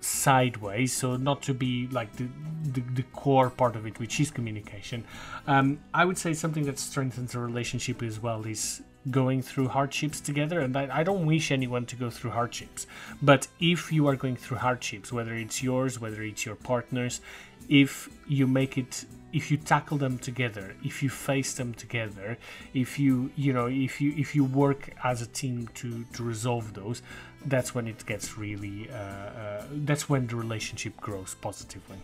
[0.00, 2.26] sideways so not to be like the,
[2.72, 5.04] the, the core part of it which is communication
[5.48, 8.80] um, i would say something that strengthens a relationship as well is
[9.10, 12.86] going through hardships together and I, I don't wish anyone to go through hardships.
[13.22, 17.20] But if you are going through hardships whether it's yours whether it's your partners
[17.68, 22.38] if you make it if you tackle them together if you face them together
[22.74, 26.74] if you you know if you if you work as a team to to resolve
[26.74, 27.02] those
[27.46, 31.96] that's when it gets really uh, uh, that's when the relationship grows positively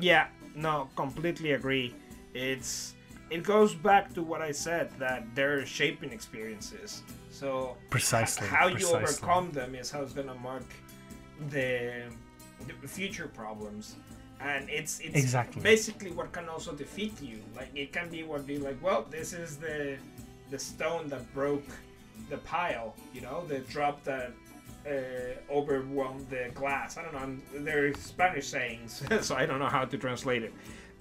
[0.00, 1.94] Yeah, no, completely agree.
[2.34, 2.94] It's
[3.30, 7.02] it goes back to what I said that they're shaping experiences.
[7.30, 8.98] So Precisely, how precisely.
[8.98, 10.64] you overcome them is how it's gonna mark
[11.50, 12.04] the,
[12.82, 13.96] the future problems.
[14.40, 15.62] And it's it's Exactly.
[15.62, 17.38] basically what can also defeat you.
[17.56, 19.96] Like it can be what be like, well, this is the
[20.50, 21.64] the stone that broke
[22.30, 24.32] the pile, you know, the drop that
[24.86, 24.92] uh,
[25.52, 26.96] overwhelmed the glass.
[26.96, 27.18] I don't know.
[27.20, 30.52] I'm, they're Spanish sayings, so I don't know how to translate it.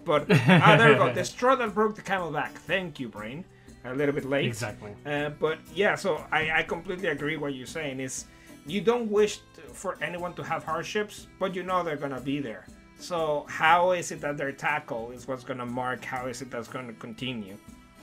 [0.04, 1.14] But ah, there we go.
[1.14, 2.54] The straw that broke the camel back.
[2.54, 3.44] Thank you, brain.
[3.86, 4.46] A little bit late.
[4.48, 4.92] Exactly.
[5.06, 8.00] Uh, but yeah, so I, I completely agree what you're saying.
[8.00, 8.26] Is
[8.66, 12.40] you don't wish t- for anyone to have hardships, but you know they're gonna be
[12.40, 12.66] there.
[13.00, 16.68] So how is it that they're tackled is what's gonna mark how is it that's
[16.68, 17.58] gonna continue.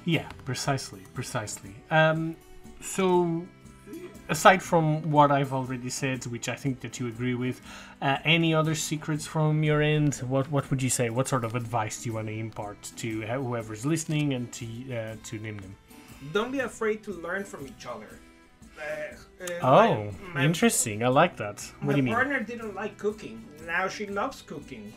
[0.05, 1.75] Yeah, precisely, precisely.
[1.91, 2.37] Um,
[2.81, 3.47] so,
[4.29, 7.63] aside from what I've already said, which I think that you agree with,
[8.03, 10.17] uh, any other secrets from your end?
[10.17, 11.09] What What would you say?
[11.11, 15.17] What sort of advice do you want to impart to whoever's listening and to uh,
[15.25, 15.75] to name them?
[16.33, 18.21] Don't be afraid to learn from each other.
[18.79, 21.03] Uh, Oh, my- my- interesting.
[21.03, 21.61] I like that.
[21.81, 22.15] What do you mean?
[22.15, 23.45] partner didn't like cooking.
[23.67, 24.93] Now she loves cooking.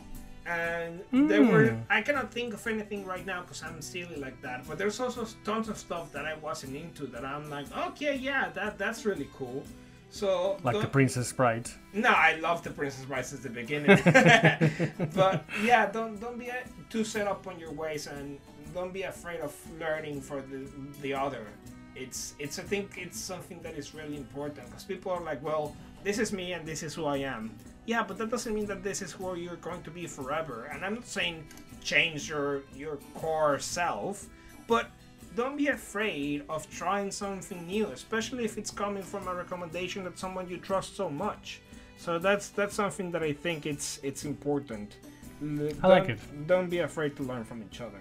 [0.46, 1.82] And there were Mm.
[1.90, 4.66] I cannot think of anything right now because I'm silly like that.
[4.66, 8.48] But there's also tons of stuff that I wasn't into that I'm like, okay, yeah,
[8.54, 9.62] that that's really cool.
[10.10, 11.68] So Like the don't- Princess Bride.
[11.92, 13.98] no, I love the Princess Bride since the beginning.
[15.14, 16.48] but yeah, don't don't be
[16.88, 18.38] too set up on your ways and
[18.72, 20.60] don't be afraid of learning for the
[21.02, 21.44] the other.
[21.98, 25.74] It's it's I think it's something that is really important because people are like, well,
[26.04, 27.50] this is me and this is who I am.
[27.86, 30.68] Yeah, but that doesn't mean that this is who you're going to be forever.
[30.72, 31.36] And I'm not saying
[31.82, 34.26] change your your core self,
[34.66, 34.86] but
[35.36, 40.18] don't be afraid of trying something new, especially if it's coming from a recommendation that
[40.18, 41.60] someone you trust so much.
[41.96, 44.96] So that's that's something that I think it's it's important.
[45.42, 46.46] L- I like don't- it.
[46.46, 48.00] Don't be afraid to learn from each other.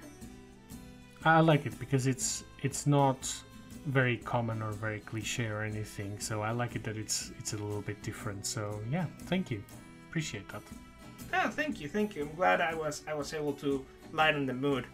[1.26, 3.20] I like it because it's it's not
[3.88, 6.20] very common or very cliche or anything.
[6.20, 8.46] So I like it that it's it's a little bit different.
[8.46, 9.64] So yeah, thank you.
[10.10, 10.62] Appreciate that.
[11.34, 12.24] Ah, thank you, thank you.
[12.24, 14.86] I'm glad I was I was able to lighten the mood.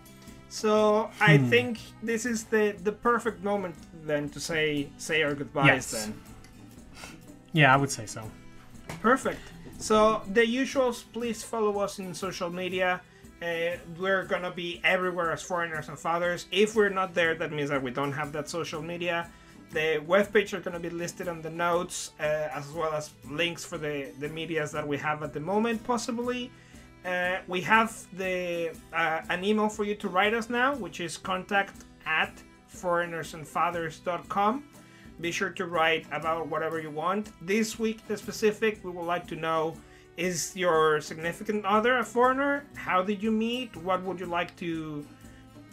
[0.50, 3.76] So I think this is the the perfect moment
[4.06, 5.92] then to say say our goodbyes Yes.
[5.92, 6.14] then.
[7.54, 8.22] Yeah, I would say so.
[9.02, 9.42] Perfect.
[9.80, 13.02] So the usuals, please follow us in social media.
[13.44, 16.46] Uh, we're gonna be everywhere as foreigners and fathers.
[16.52, 19.30] If we're not there, that means that we don't have that social media.
[19.72, 23.78] The webpage are gonna be listed on the notes, uh, as well as links for
[23.78, 26.52] the the medias that we have at the moment, possibly.
[27.04, 31.18] Uh, we have the uh, an email for you to write us now, which is
[31.18, 32.32] contact at
[32.74, 34.64] foreignersandfathers.com.
[35.20, 37.32] Be sure to write about whatever you want.
[37.46, 39.76] This week, the specific, we would like to know
[40.18, 42.66] is your significant other a foreigner?
[42.76, 43.76] How did you meet?
[43.78, 45.06] What would you like to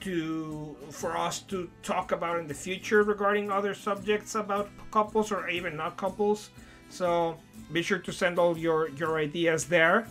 [0.01, 5.49] to for us to talk about in the future regarding other subjects about couples or
[5.49, 6.51] even not couples?
[6.89, 7.37] So
[7.73, 10.07] be sure to send all your your ideas there.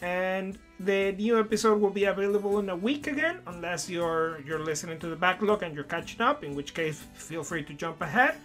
[0.00, 4.98] And the new episode will be available in a week again, unless you're you're listening
[5.00, 6.42] to the backlog and you're catching up.
[6.42, 8.36] In which case, feel free to jump ahead.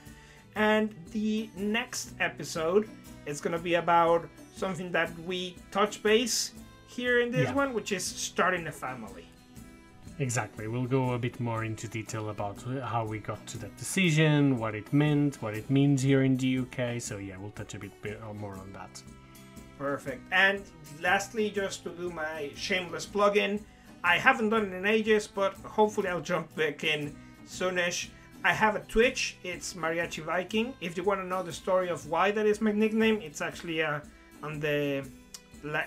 [0.56, 2.90] And the next episode
[3.26, 4.28] is going to be about
[4.60, 6.53] something that we touch base
[6.88, 7.55] here in this Yeah.
[7.62, 9.26] one, which is starting a family.
[10.20, 10.68] Exactly.
[10.68, 14.76] We'll go a bit more into detail about how we got to that decision, what
[14.76, 16.99] it meant, what it means here in the UK.
[16.99, 17.93] So yeah, we'll touch a bit
[18.36, 19.01] more on that.
[19.78, 20.22] Perfect.
[20.32, 20.62] And
[21.01, 23.64] lastly, just to do my shameless plug-in,
[24.03, 27.16] I haven't done it in ages, but hopefully I'll jump back in
[27.47, 28.10] soonish.
[28.43, 29.38] I have a Twitch.
[29.43, 30.74] It's Mariachi Viking.
[30.82, 33.82] If you want to know the story of why that is my nickname, it's actually
[33.82, 33.99] uh,
[34.44, 35.04] on the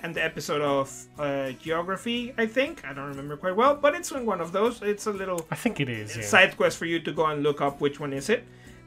[0.03, 2.35] and the episode of uh, geography.
[2.37, 4.83] I think I don't remember quite well, but it's in one of those.
[4.83, 6.17] It's a little I think it is.
[6.17, 6.23] Yeah.
[6.23, 8.45] side quest for you to go and look up which one is it.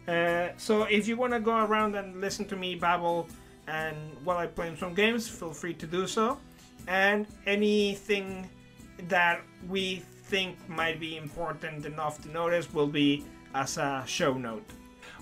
[0.07, 3.27] Uh, so if you want to go around and listen to me babble
[3.67, 6.37] and while I play some games, feel free to do so.
[6.87, 8.47] And anything
[9.07, 14.69] that we think might be important enough to notice will be as a show note.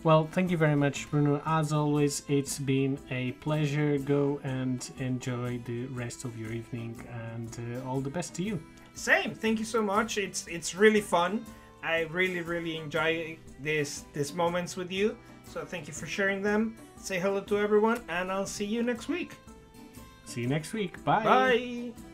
[0.04, 1.42] Well, thank you very much, Bruno.
[1.46, 3.98] As always, it's been a pleasure.
[3.98, 7.02] Go and enjoy the rest of your evening,
[7.32, 8.62] and uh, all the best to you.
[8.96, 9.34] Same.
[9.34, 10.18] Thank you so much.
[10.18, 11.46] It's it's really fun.
[11.84, 15.18] I really really enjoy this these moments with you.
[15.46, 16.76] So thank you for sharing them.
[16.98, 19.36] Say hello to everyone, and I'll see you next week.
[20.26, 21.04] See you next week.
[21.04, 21.24] Bye.
[21.24, 22.13] Bye.